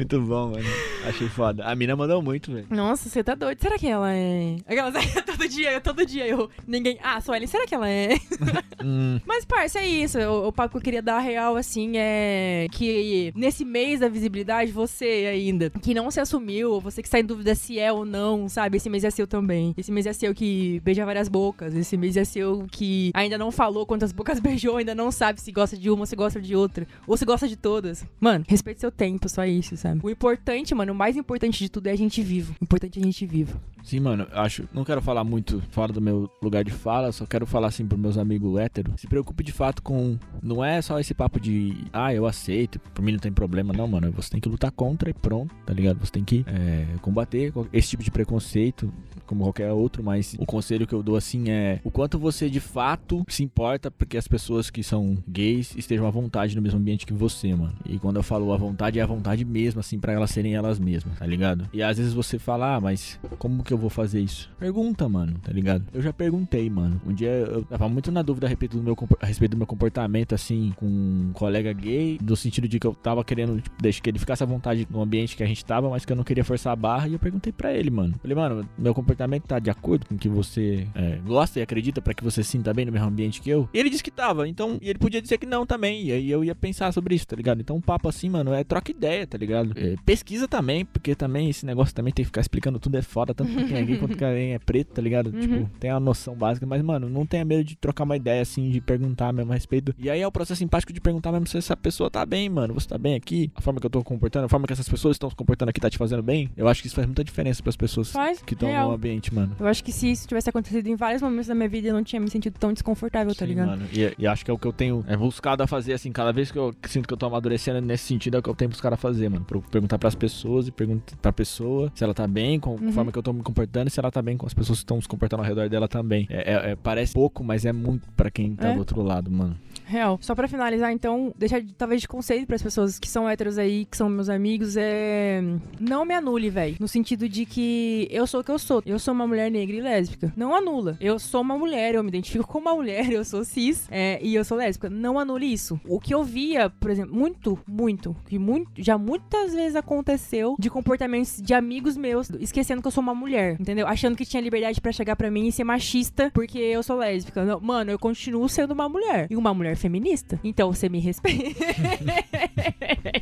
Muito 0.00 0.18
bom, 0.22 0.48
mano. 0.52 0.64
Achei 1.06 1.28
foda. 1.28 1.62
A 1.66 1.74
mina 1.74 1.94
mandou 1.94 2.22
muito, 2.22 2.50
velho. 2.50 2.66
Nossa, 2.70 3.06
você 3.06 3.22
tá 3.22 3.34
doido. 3.34 3.60
Será 3.60 3.76
que 3.78 3.86
ela 3.86 4.10
é. 4.10 4.56
Aquela 4.66 4.90
todo 5.26 5.46
dia, 5.46 5.78
todo 5.78 6.06
dia 6.06 6.26
eu. 6.26 6.48
Ninguém. 6.66 6.98
Ah, 7.02 7.20
Suelen, 7.20 7.46
será 7.46 7.66
que 7.66 7.74
ela 7.74 7.88
é? 7.88 8.10
Hum, 8.82 9.20
Mas, 9.26 9.44
parça, 9.44 9.78
é 9.78 9.86
isso. 9.86 10.18
O, 10.18 10.48
o 10.48 10.52
papo 10.52 10.70
que 10.70 10.78
eu 10.78 10.80
queria 10.80 11.02
dar 11.02 11.18
real, 11.18 11.54
assim, 11.54 11.98
é 11.98 12.66
que 12.72 13.30
nesse 13.36 13.62
mês 13.62 14.00
da 14.00 14.08
visibilidade, 14.08 14.72
você 14.72 15.28
ainda, 15.30 15.68
que 15.68 15.92
não 15.92 16.10
se 16.10 16.18
assumiu, 16.18 16.80
você 16.80 17.02
que 17.02 17.08
está 17.08 17.20
em 17.20 17.24
dúvida 17.24 17.54
se 17.54 17.78
é 17.78 17.92
ou 17.92 18.06
não, 18.06 18.48
sabe? 18.48 18.78
Esse 18.78 18.88
mês 18.88 19.04
é 19.04 19.10
seu 19.10 19.26
também. 19.26 19.74
Esse 19.76 19.92
mês 19.92 20.06
é 20.06 20.14
seu 20.14 20.34
que 20.34 20.80
beija 20.82 21.04
várias 21.04 21.28
bocas. 21.28 21.74
Esse 21.74 21.94
mês 21.98 22.16
é 22.16 22.24
seu 22.24 22.66
que 22.72 23.10
ainda 23.12 23.36
não 23.36 23.52
falou 23.52 23.84
quantas 23.84 24.12
bocas 24.12 24.40
beijou, 24.40 24.78
ainda 24.78 24.94
não 24.94 25.12
sabe 25.12 25.42
se 25.42 25.52
gosta 25.52 25.76
de 25.76 25.90
uma 25.90 26.00
ou 26.00 26.06
se 26.06 26.16
gosta 26.16 26.40
de 26.40 26.56
outra. 26.56 26.86
Ou 27.06 27.18
se 27.18 27.26
gosta 27.26 27.46
de 27.46 27.56
todas. 27.56 28.02
Mano, 28.18 28.46
respeite 28.48 28.80
seu 28.80 28.90
tempo, 28.90 29.28
só 29.28 29.44
isso, 29.44 29.76
sabe? 29.76 29.89
O 30.02 30.10
importante, 30.10 30.74
mano, 30.74 30.92
o 30.92 30.94
mais 30.94 31.16
importante 31.16 31.58
de 31.58 31.68
tudo 31.68 31.86
é 31.86 31.92
a 31.92 31.96
gente 31.96 32.22
vivo. 32.22 32.54
O 32.60 32.64
importante 32.64 32.98
é 32.98 33.02
a 33.02 33.04
gente 33.04 33.26
vivo. 33.26 33.60
Sim, 33.82 34.00
mano, 34.00 34.26
acho. 34.32 34.68
Não 34.72 34.84
quero 34.84 35.00
falar 35.00 35.24
muito 35.24 35.62
fora 35.70 35.92
do 35.92 36.00
meu 36.00 36.30
lugar 36.42 36.64
de 36.64 36.70
fala, 36.70 37.12
só 37.12 37.26
quero 37.26 37.46
falar 37.46 37.68
assim 37.68 37.86
pros 37.86 38.00
meus 38.00 38.18
amigos 38.18 38.58
héteros. 38.58 39.00
Se 39.00 39.06
preocupe 39.06 39.42
de 39.42 39.52
fato 39.52 39.82
com. 39.82 40.18
Não 40.42 40.64
é 40.64 40.82
só 40.82 40.98
esse 41.00 41.14
papo 41.14 41.40
de. 41.40 41.76
Ah, 41.92 42.14
eu 42.14 42.26
aceito, 42.26 42.78
por 42.78 43.02
mim 43.02 43.12
não 43.12 43.18
tem 43.18 43.32
problema, 43.32 43.72
não, 43.72 43.88
mano. 43.88 44.12
Você 44.12 44.30
tem 44.30 44.40
que 44.40 44.48
lutar 44.48 44.70
contra 44.70 45.10
e 45.10 45.14
pronto, 45.14 45.54
tá 45.64 45.72
ligado? 45.72 45.98
Você 45.98 46.12
tem 46.12 46.24
que 46.24 46.44
é, 46.46 46.86
combater 47.00 47.52
esse 47.72 47.88
tipo 47.88 48.02
de 48.02 48.10
preconceito, 48.10 48.92
como 49.30 49.44
qualquer 49.44 49.70
outro, 49.72 50.02
mas 50.02 50.34
o 50.40 50.44
conselho 50.44 50.88
que 50.88 50.92
eu 50.92 51.04
dou 51.04 51.14
assim 51.14 51.50
é 51.50 51.80
o 51.84 51.90
quanto 51.90 52.18
você 52.18 52.50
de 52.50 52.58
fato 52.58 53.24
se 53.28 53.44
importa 53.44 53.88
porque 53.88 54.16
as 54.16 54.26
pessoas 54.26 54.70
que 54.70 54.82
são 54.82 55.16
gays 55.28 55.72
estejam 55.76 56.04
à 56.04 56.10
vontade 56.10 56.56
no 56.56 56.60
mesmo 56.60 56.80
ambiente 56.80 57.06
que 57.06 57.12
você, 57.12 57.54
mano. 57.54 57.74
E 57.86 57.96
quando 57.96 58.16
eu 58.16 58.24
falo 58.24 58.52
à 58.52 58.56
vontade, 58.56 58.98
é 58.98 59.02
à 59.02 59.06
vontade 59.06 59.44
mesmo, 59.44 59.78
assim, 59.78 60.00
pra 60.00 60.12
elas 60.12 60.30
serem 60.30 60.56
elas 60.56 60.80
mesmas, 60.80 61.16
tá 61.16 61.24
ligado? 61.24 61.68
E 61.72 61.80
às 61.80 61.96
vezes 61.96 62.12
você 62.12 62.40
fala, 62.40 62.74
ah, 62.74 62.80
mas 62.80 63.20
como 63.38 63.62
que 63.62 63.72
eu 63.72 63.78
vou 63.78 63.88
fazer 63.88 64.20
isso? 64.20 64.50
Pergunta, 64.58 65.08
mano, 65.08 65.38
tá 65.38 65.52
ligado? 65.52 65.84
Eu 65.94 66.02
já 66.02 66.12
perguntei, 66.12 66.68
mano. 66.68 67.00
Um 67.06 67.12
dia 67.12 67.30
eu 67.30 67.62
tava 67.62 67.88
muito 67.88 68.10
na 68.10 68.22
dúvida 68.22 68.48
a 68.48 68.50
respeito 68.50 68.76
do 68.76 68.82
meu, 68.82 68.96
a 69.20 69.26
respeito 69.26 69.52
do 69.52 69.56
meu 69.56 69.66
comportamento, 69.66 70.34
assim, 70.34 70.72
com 70.74 70.86
um 70.86 71.30
colega 71.32 71.72
gay, 71.72 72.18
no 72.20 72.34
sentido 72.34 72.66
de 72.66 72.80
que 72.80 72.86
eu 72.86 72.94
tava 72.94 73.22
querendo, 73.22 73.60
tipo, 73.60 73.76
que 74.02 74.10
ele 74.10 74.18
ficasse 74.18 74.42
à 74.42 74.46
vontade 74.46 74.88
no 74.90 75.00
ambiente 75.00 75.36
que 75.36 75.42
a 75.44 75.46
gente 75.46 75.64
tava, 75.64 75.88
mas 75.88 76.04
que 76.04 76.12
eu 76.12 76.16
não 76.16 76.24
queria 76.24 76.44
forçar 76.44 76.72
a 76.72 76.76
barra. 76.76 77.06
E 77.06 77.12
eu 77.12 77.18
perguntei 77.20 77.52
pra 77.52 77.72
ele, 77.72 77.90
mano. 77.90 78.14
Falei, 78.20 78.36
mano, 78.36 78.68
meu 78.76 78.92
comportamento 78.92 79.19
tá 79.48 79.58
de 79.58 79.70
acordo 79.70 80.06
com 80.06 80.14
o 80.14 80.18
que 80.18 80.28
você 80.28 80.86
é, 80.94 81.18
gosta 81.24 81.58
e 81.58 81.62
acredita 81.62 82.00
pra 82.00 82.14
que 82.14 82.22
você 82.22 82.42
se 82.42 82.50
sinta 82.50 82.72
bem 82.72 82.84
no 82.84 82.92
mesmo 82.92 83.08
ambiente 83.08 83.40
que 83.40 83.50
eu? 83.50 83.68
E 83.72 83.78
ele 83.78 83.90
disse 83.90 84.02
que 84.02 84.10
tava, 84.10 84.48
então, 84.48 84.78
e 84.80 84.88
ele 84.88 84.98
podia 84.98 85.20
dizer 85.20 85.38
que 85.38 85.46
não 85.46 85.64
também. 85.66 86.04
E 86.04 86.12
aí 86.12 86.30
eu 86.30 86.44
ia 86.44 86.54
pensar 86.54 86.92
sobre 86.92 87.14
isso, 87.14 87.26
tá 87.26 87.36
ligado? 87.36 87.60
Então, 87.60 87.76
um 87.76 87.80
papo 87.80 88.08
assim, 88.08 88.28
mano, 88.28 88.52
é 88.52 88.62
troca 88.64 88.90
ideia, 88.90 89.26
tá 89.26 89.38
ligado? 89.38 89.72
É, 89.76 89.96
pesquisa 90.04 90.46
também, 90.46 90.84
porque 90.84 91.14
também 91.14 91.48
esse 91.48 91.64
negócio 91.64 91.94
também 91.94 92.12
tem 92.12 92.24
que 92.24 92.28
ficar 92.28 92.40
explicando 92.40 92.78
tudo 92.78 92.96
é 92.96 93.02
foda, 93.02 93.34
tanto 93.34 93.52
pra 93.52 93.64
quem 93.64 93.76
é 93.76 93.82
gay 93.82 93.96
quanto 93.98 94.16
pra 94.16 94.34
quem 94.34 94.54
é 94.54 94.58
preto, 94.58 94.92
tá 94.92 95.02
ligado? 95.02 95.30
Uhum. 95.40 95.40
Tipo, 95.40 95.70
tem 95.78 95.90
a 95.90 96.00
noção 96.00 96.34
básica, 96.34 96.66
mas, 96.66 96.82
mano, 96.82 97.08
não 97.08 97.24
tenha 97.24 97.44
medo 97.44 97.62
de 97.64 97.76
trocar 97.76 98.04
uma 98.04 98.16
ideia 98.16 98.42
assim, 98.42 98.68
de 98.68 98.80
perguntar 98.80 99.32
mesmo 99.32 99.52
a 99.52 99.54
respeito. 99.54 99.94
E 99.96 100.10
aí 100.10 100.20
é 100.20 100.26
o 100.26 100.32
processo 100.32 100.58
simpático 100.58 100.92
de 100.92 101.00
perguntar 101.00 101.30
mesmo 101.32 101.46
se 101.46 101.56
essa 101.56 101.76
pessoa 101.76 102.10
tá 102.10 102.26
bem, 102.26 102.48
mano. 102.48 102.74
Você 102.74 102.88
tá 102.88 102.98
bem 102.98 103.14
aqui? 103.14 103.50
A 103.54 103.60
forma 103.60 103.80
que 103.80 103.86
eu 103.86 103.90
tô 103.90 104.02
comportando, 104.02 104.46
a 104.46 104.48
forma 104.48 104.66
que 104.66 104.72
essas 104.72 104.88
pessoas 104.88 105.14
estão 105.14 105.30
se 105.30 105.36
comportando 105.36 105.70
aqui 105.70 105.80
tá 105.80 105.88
te 105.88 105.96
fazendo 105.96 106.22
bem? 106.22 106.50
Eu 106.56 106.68
acho 106.68 106.82
que 106.82 106.88
isso 106.88 106.96
faz 106.96 107.06
muita 107.06 107.24
diferença 107.24 107.62
pras 107.62 107.76
pessoas 107.76 108.10
Faz, 108.10 108.42
que 108.42 108.54
estão 108.54 108.68
no 108.68 108.92
ambiente, 108.92 109.09
mano. 109.34 109.56
Eu 109.58 109.66
acho 109.66 109.82
que 109.82 109.92
se 109.92 110.10
isso 110.10 110.26
tivesse 110.28 110.48
acontecido 110.50 110.86
em 110.86 110.94
vários 110.96 111.22
momentos 111.22 111.46
da 111.46 111.54
minha 111.54 111.68
vida, 111.68 111.88
eu 111.88 111.94
não 111.94 112.04
tinha 112.04 112.20
me 112.20 112.30
sentido 112.30 112.58
tão 112.58 112.72
desconfortável, 112.72 113.34
tá 113.34 113.40
Sim, 113.44 113.50
ligado? 113.50 113.66
mano. 113.68 113.86
E, 113.92 114.14
e 114.18 114.26
acho 114.26 114.44
que 114.44 114.50
é 114.50 114.54
o 114.54 114.58
que 114.58 114.66
eu 114.66 114.72
tenho 114.72 115.04
é, 115.08 115.16
buscado 115.16 115.62
a 115.62 115.66
fazer, 115.66 115.92
assim, 115.94 116.12
cada 116.12 116.32
vez 116.32 116.50
que 116.50 116.58
eu 116.58 116.74
sinto 116.86 117.06
que 117.08 117.12
eu 117.14 117.18
tô 117.18 117.26
amadurecendo 117.26 117.80
nesse 117.80 118.04
sentido, 118.04 118.36
é 118.36 118.40
o 118.40 118.42
que 118.42 118.48
eu 118.50 118.54
tenho 118.54 118.70
buscado 118.70 118.94
a 118.94 118.98
fazer, 118.98 119.28
mano. 119.28 119.44
Pra 119.44 119.56
eu 119.58 119.62
perguntar 119.62 119.98
pras 119.98 120.14
pessoas 120.14 120.68
e 120.68 120.70
perguntar 120.70 121.16
pra 121.20 121.32
pessoa 121.32 121.90
se 121.94 122.04
ela 122.04 122.14
tá 122.14 122.26
bem, 122.26 122.58
com 122.60 122.70
a 122.70 122.80
Uhum. 122.80 122.92
forma 122.92 123.12
que 123.12 123.18
eu 123.18 123.22
tô 123.22 123.32
me 123.32 123.42
comportando 123.42 123.88
e 123.88 123.90
se 123.90 123.98
ela 123.98 124.10
tá 124.10 124.22
bem 124.22 124.36
com 124.36 124.46
as 124.46 124.54
pessoas 124.54 124.78
que 124.78 124.84
estão 124.84 125.00
se 125.00 125.08
comportando 125.08 125.42
ao 125.42 125.48
redor 125.48 125.68
dela 125.68 125.88
também. 125.88 126.26
É, 126.30 126.52
é- 126.52 126.70
é- 126.72 126.76
parece 126.76 127.12
pouco, 127.14 127.42
mas 127.42 127.64
é 127.64 127.72
muito 127.72 128.08
pra 128.16 128.30
quem 128.30 128.54
tá 128.54 128.68
É. 128.68 128.72
do 128.74 128.78
outro 128.80 129.02
lado, 129.02 129.30
mano. 129.30 129.56
Real. 129.86 130.18
Só 130.22 130.34
pra 130.36 130.46
finalizar, 130.46 130.92
então, 130.92 131.34
deixar 131.36 131.60
de- 131.60 131.72
talvez 131.74 132.00
de 132.00 132.06
conselho 132.06 132.46
pras 132.46 132.62
pessoas 132.62 132.98
que 132.98 133.08
são 133.08 133.28
héteros 133.28 133.58
aí, 133.58 133.84
que 133.86 133.96
são 133.96 134.08
meus 134.08 134.28
amigos, 134.28 134.76
é. 134.76 135.42
Não 135.80 136.04
me 136.04 136.14
anule, 136.14 136.48
velho. 136.48 136.76
No 136.78 136.86
sentido 136.86 137.28
de 137.28 137.44
que 137.44 138.06
eu 138.10 138.24
sou 138.26 138.40
o 138.40 138.44
que 138.44 138.50
eu 138.52 138.58
sou. 138.58 138.82
Eu 138.86 138.98
sou 139.00 139.14
uma 139.14 139.26
mulher 139.26 139.50
negra 139.50 139.76
e 139.76 139.80
lésbica. 139.80 140.32
Não 140.36 140.54
anula. 140.54 140.96
Eu 141.00 141.18
sou 141.18 141.40
uma 141.40 141.56
mulher, 141.56 141.94
eu 141.94 142.02
me 142.02 142.08
identifico 142.08 142.46
como 142.46 142.68
uma 142.68 142.76
mulher, 142.76 143.10
eu 143.10 143.24
sou 143.24 143.44
cis 143.44 143.88
é, 143.90 144.18
e 144.22 144.34
eu 144.34 144.44
sou 144.44 144.56
lésbica. 144.56 144.88
Não 144.90 145.18
anule 145.18 145.52
isso. 145.52 145.80
O 145.88 145.98
que 145.98 146.14
eu 146.14 146.22
via, 146.22 146.70
por 146.70 146.90
exemplo, 146.90 147.14
muito, 147.14 147.58
muito, 147.66 148.16
que 148.26 148.38
muito, 148.38 148.70
já 148.78 148.96
muitas 148.96 149.54
vezes 149.54 149.76
aconteceu 149.76 150.56
de 150.58 150.70
comportamentos 150.70 151.40
de 151.40 151.54
amigos 151.54 151.96
meus, 151.96 152.30
esquecendo 152.38 152.82
que 152.82 152.88
eu 152.88 152.92
sou 152.92 153.02
uma 153.02 153.14
mulher, 153.14 153.56
entendeu? 153.60 153.86
Achando 153.86 154.16
que 154.16 154.24
tinha 154.24 154.42
liberdade 154.42 154.80
pra 154.80 154.92
chegar 154.92 155.16
pra 155.16 155.30
mim 155.30 155.48
e 155.48 155.52
ser 155.52 155.64
machista 155.64 156.30
porque 156.34 156.58
eu 156.58 156.82
sou 156.82 156.96
lésbica. 156.96 157.44
Não, 157.44 157.60
mano, 157.60 157.90
eu 157.90 157.98
continuo 157.98 158.48
sendo 158.48 158.72
uma 158.72 158.88
mulher. 158.88 159.26
E 159.30 159.36
uma 159.36 159.54
mulher 159.54 159.76
feminista. 159.76 160.38
Então 160.42 160.72
você 160.72 160.88
me 160.88 161.00
respeita. 161.00 161.60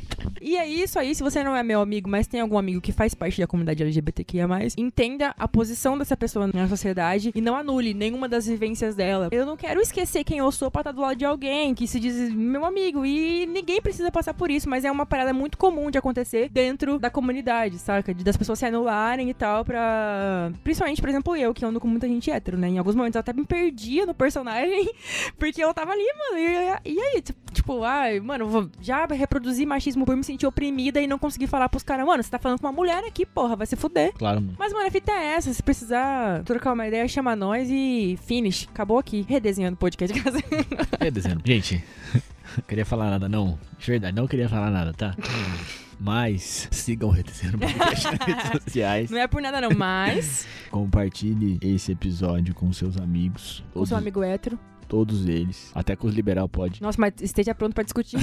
É 0.58 0.66
isso 0.66 0.98
aí, 0.98 1.14
se 1.14 1.22
você 1.22 1.44
não 1.44 1.54
é 1.54 1.62
meu 1.62 1.80
amigo, 1.80 2.10
mas 2.10 2.26
tem 2.26 2.40
algum 2.40 2.58
amigo 2.58 2.80
que 2.80 2.90
faz 2.90 3.14
parte 3.14 3.40
da 3.40 3.46
comunidade 3.46 3.80
LGBTQIA+, 3.80 4.48
entenda 4.76 5.32
a 5.38 5.46
posição 5.46 5.96
dessa 5.96 6.16
pessoa 6.16 6.48
na 6.48 6.66
sociedade 6.66 7.30
e 7.32 7.40
não 7.40 7.54
anule 7.54 7.94
nenhuma 7.94 8.28
das 8.28 8.46
vivências 8.46 8.96
dela. 8.96 9.28
Eu 9.30 9.46
não 9.46 9.56
quero 9.56 9.80
esquecer 9.80 10.24
quem 10.24 10.38
eu 10.38 10.50
sou 10.50 10.68
pra 10.68 10.80
estar 10.80 10.90
do 10.90 11.00
lado 11.00 11.16
de 11.16 11.24
alguém 11.24 11.76
que 11.76 11.86
se 11.86 12.00
diz 12.00 12.34
meu 12.34 12.64
amigo 12.64 13.06
e 13.06 13.46
ninguém 13.46 13.80
precisa 13.80 14.10
passar 14.10 14.34
por 14.34 14.50
isso, 14.50 14.68
mas 14.68 14.84
é 14.84 14.90
uma 14.90 15.06
parada 15.06 15.32
muito 15.32 15.56
comum 15.56 15.92
de 15.92 15.98
acontecer 15.98 16.48
dentro 16.48 16.98
da 16.98 17.08
comunidade, 17.08 17.78
saca? 17.78 18.12
De 18.12 18.24
das 18.24 18.36
pessoas 18.36 18.58
se 18.58 18.66
anularem 18.66 19.30
e 19.30 19.34
tal 19.34 19.64
pra... 19.64 20.50
Principalmente, 20.64 21.00
por 21.00 21.08
exemplo, 21.08 21.36
eu, 21.36 21.54
que 21.54 21.64
ando 21.64 21.78
com 21.78 21.86
muita 21.86 22.08
gente 22.08 22.32
hétero, 22.32 22.58
né? 22.58 22.68
Em 22.68 22.78
alguns 22.78 22.96
momentos 22.96 23.14
eu 23.14 23.20
até 23.20 23.32
me 23.32 23.46
perdia 23.46 24.04
no 24.04 24.12
personagem 24.12 24.90
porque 25.38 25.62
eu 25.62 25.72
tava 25.72 25.92
ali, 25.92 26.04
mano, 26.18 26.38
e, 26.84 26.90
e 26.94 27.00
aí? 27.00 27.22
Tipo, 27.52 27.84
ai, 27.84 28.18
mano, 28.18 28.68
já 28.80 29.06
reproduzir 29.06 29.64
machismo 29.64 30.04
por 30.04 30.16
me 30.16 30.24
sentir 30.24 30.47
oprimida 30.48 31.00
e 31.00 31.06
não 31.06 31.18
conseguir 31.18 31.46
falar 31.46 31.68
pros 31.68 31.82
caras, 31.82 32.06
mano, 32.06 32.22
você 32.22 32.30
tá 32.30 32.38
falando 32.38 32.58
com 32.60 32.66
uma 32.66 32.72
mulher 32.72 33.04
aqui, 33.04 33.24
porra, 33.26 33.54
vai 33.56 33.66
se 33.66 33.76
fuder. 33.76 34.12
Claro, 34.14 34.40
mano. 34.40 34.54
Mas, 34.58 34.72
mano, 34.72 34.86
a 34.86 34.90
fita 34.90 35.12
é 35.12 35.34
essa. 35.34 35.52
Se 35.52 35.62
precisar 35.62 36.42
trocar 36.44 36.72
uma 36.72 36.86
ideia, 36.86 37.06
chama 37.08 37.34
nós 37.36 37.68
e 37.70 38.18
finish. 38.24 38.68
Acabou 38.72 38.98
aqui. 38.98 39.24
Redesenhando 39.28 39.74
o 39.74 39.78
podcast. 39.78 40.18
Dezembro. 41.12 41.42
Gente, 41.44 41.84
queria 42.66 42.84
falar 42.84 43.10
nada, 43.10 43.28
não. 43.28 43.58
De 43.78 43.86
verdade, 43.86 44.16
não 44.16 44.26
queria 44.26 44.48
falar 44.48 44.70
nada, 44.70 44.92
tá? 44.92 45.14
Mas 46.00 46.68
sigam 46.70 47.08
o 47.08 47.12
Redesenhando 47.12 47.58
Podcast 47.58 48.04
nas 48.04 48.18
redes 48.26 48.50
sociais. 48.62 49.10
Não 49.10 49.18
é 49.18 49.26
por 49.26 49.42
nada, 49.42 49.60
não. 49.60 49.70
Mas, 49.76 50.46
Compartilhe 50.70 51.58
esse 51.60 51.90
episódio 51.92 52.54
com 52.54 52.72
seus 52.72 52.96
amigos. 52.96 53.64
Todos, 53.72 53.88
seu 53.88 53.98
amigo 53.98 54.22
hétero. 54.22 54.56
todos 54.86 55.26
eles. 55.26 55.72
Até 55.74 55.96
com 55.96 56.06
os 56.06 56.14
liberal 56.14 56.48
pode. 56.48 56.80
Nossa, 56.80 57.00
mas 57.00 57.14
esteja 57.20 57.52
pronto 57.54 57.74
pra 57.74 57.82
discutir. 57.82 58.16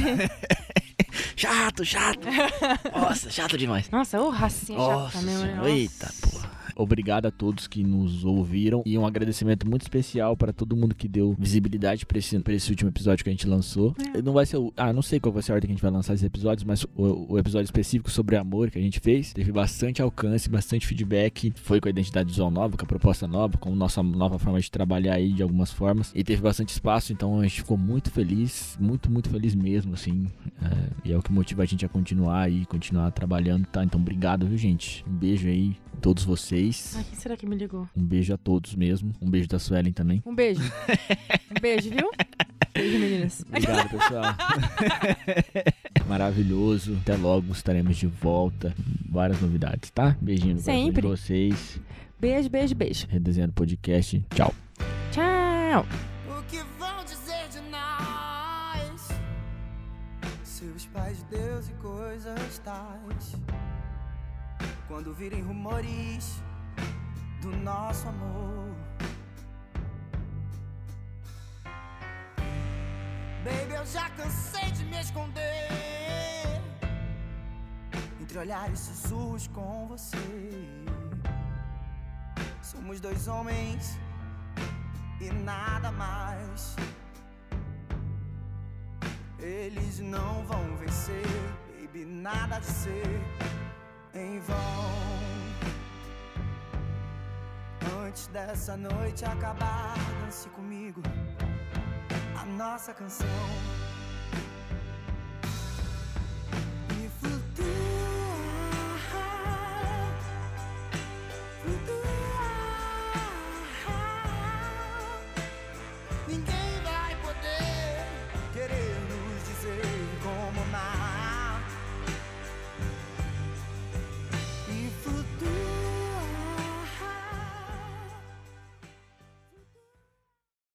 Chato, 1.35 1.83
chato. 1.85 2.27
Nossa, 2.95 3.29
chato 3.29 3.57
demais. 3.57 3.89
Nossa, 3.89 4.17
racinha 4.29 4.77
chata 4.79 4.91
Nossa, 4.93 5.21
mesmo, 5.21 5.45
né? 5.45 5.53
Nossa. 5.55 5.69
eita 5.69 6.11
porra. 6.21 6.49
Obrigado 6.75 7.25
a 7.27 7.31
todos 7.31 7.67
que 7.67 7.83
nos 7.83 8.25
ouviram 8.25 8.83
e 8.85 8.97
um 8.97 9.05
agradecimento 9.05 9.67
muito 9.67 9.83
especial 9.83 10.35
para 10.35 10.51
todo 10.51 10.75
mundo 10.75 10.93
que 10.93 11.07
deu 11.07 11.35
visibilidade 11.37 12.05
para 12.05 12.17
esse, 12.17 12.37
pra 12.39 12.53
esse 12.53 12.69
último 12.69 12.89
episódio 12.89 13.23
que 13.23 13.29
a 13.29 13.33
gente 13.33 13.47
lançou. 13.47 13.95
É. 14.13 14.21
Não 14.21 14.33
vai 14.33 14.45
ser 14.45 14.57
o, 14.57 14.73
ah, 14.75 14.91
não 14.91 15.01
sei 15.01 15.19
qual 15.19 15.31
vai 15.31 15.41
ser 15.41 15.51
a 15.51 15.55
ordem 15.55 15.67
que 15.67 15.73
a 15.73 15.75
gente 15.75 15.81
vai 15.81 15.91
lançar 15.91 16.13
esses 16.13 16.25
episódios, 16.25 16.63
mas 16.63 16.83
o, 16.95 17.33
o 17.33 17.39
episódio 17.39 17.65
específico 17.65 18.11
sobre 18.11 18.35
amor 18.35 18.69
que 18.69 18.77
a 18.77 18.81
gente 18.81 18.99
fez 18.99 19.33
teve 19.33 19.51
bastante 19.51 20.01
alcance, 20.01 20.49
bastante 20.49 20.85
feedback. 20.85 21.53
Foi 21.55 21.79
com 21.79 21.87
a 21.87 21.91
identidade 21.91 22.29
visual 22.29 22.51
nova, 22.51 22.75
com 22.77 22.83
a 22.83 22.87
proposta 22.87 23.27
nova, 23.27 23.57
com 23.57 23.73
nossa 23.75 24.03
nova 24.03 24.37
forma 24.37 24.59
de 24.59 24.69
trabalhar 24.69 25.13
aí 25.13 25.31
de 25.31 25.41
algumas 25.41 25.71
formas 25.71 26.11
e 26.13 26.23
teve 26.23 26.41
bastante 26.41 26.69
espaço, 26.69 27.13
então 27.13 27.39
a 27.39 27.43
gente 27.43 27.61
ficou 27.61 27.77
muito 27.77 28.11
feliz, 28.11 28.77
muito 28.79 29.09
muito 29.09 29.29
feliz 29.29 29.55
mesmo, 29.55 29.93
assim. 29.93 30.27
É, 30.61 31.09
e 31.09 31.13
é 31.13 31.17
o 31.17 31.21
que 31.21 31.31
motiva 31.31 31.63
a 31.63 31.65
gente 31.65 31.85
a 31.85 31.89
continuar 31.89 32.41
aí, 32.41 32.65
continuar 32.65 33.11
trabalhando, 33.11 33.65
tá? 33.67 33.83
Então 33.83 33.99
obrigado, 33.99 34.45
viu, 34.45 34.57
gente? 34.57 35.05
Um 35.07 35.13
beijo 35.13 35.47
aí 35.47 35.77
todos 36.01 36.23
vocês. 36.23 36.64
Ai, 36.95 37.03
quem 37.03 37.19
será 37.19 37.37
que 37.37 37.45
me 37.45 37.55
ligou? 37.55 37.87
Um 37.95 38.03
beijo 38.03 38.33
a 38.33 38.37
todos 38.37 38.75
mesmo. 38.75 39.13
Um 39.21 39.29
beijo 39.29 39.47
da 39.47 39.59
Suelen 39.59 39.91
também. 39.93 40.21
Um 40.25 40.33
beijo. 40.33 40.61
um 41.51 41.59
beijo, 41.61 41.89
viu? 41.89 42.09
Beijo, 42.73 42.99
meninas. 42.99 43.43
Obrigado, 43.47 43.89
pessoal. 43.89 44.35
Maravilhoso. 46.07 46.97
Até 47.01 47.15
logo, 47.15 47.51
estaremos 47.51 47.97
de 47.97 48.07
volta. 48.07 48.75
Várias 49.09 49.41
novidades, 49.41 49.89
tá? 49.91 50.15
Beijinho 50.21 50.55
no 50.55 50.61
Sempre. 50.61 51.01
de 51.01 51.07
vocês. 51.07 51.79
Beijo, 52.19 52.49
beijo, 52.49 52.75
beijo. 52.75 53.07
Redesenhando 53.09 53.53
podcast. 53.53 54.25
Tchau. 54.33 54.53
Tchau. 55.11 55.85
O 56.29 56.43
que 56.43 56.59
vão 56.77 57.03
dizer 57.05 57.47
de 57.49 57.61
nós? 57.69 59.07
Seus 60.43 60.85
pais, 60.87 61.23
Deus 61.29 61.69
e 61.69 61.73
coisas 61.73 62.59
tais. 62.59 63.35
Quando 64.87 65.13
virem 65.13 65.41
rumores 65.41 66.43
do 67.45 67.55
nosso 67.57 68.07
amor. 68.07 68.75
Baby, 73.43 73.73
eu 73.75 73.85
já 73.85 74.09
cansei 74.09 74.71
de 74.71 74.83
me 74.85 74.99
esconder 74.99 75.69
entre 78.19 78.39
olhares 78.39 78.79
sussurros 78.79 79.47
com 79.47 79.87
você. 79.87 80.17
Somos 82.63 82.99
dois 82.99 83.27
homens 83.27 83.95
e 85.21 85.29
nada 85.29 85.91
mais. 85.91 86.75
Eles 89.37 89.99
não 89.99 90.43
vão 90.47 90.63
vencer, 90.77 91.27
baby, 91.77 92.05
nada 92.05 92.57
de 92.57 92.65
ser 92.65 93.21
Antes 98.15 98.27
dessa 98.27 98.77
noite 98.77 99.25
acabar, 99.25 99.93
dance 100.21 100.47
comigo 100.51 101.01
a 102.41 102.45
nossa 102.45 102.93
canção. 102.93 103.27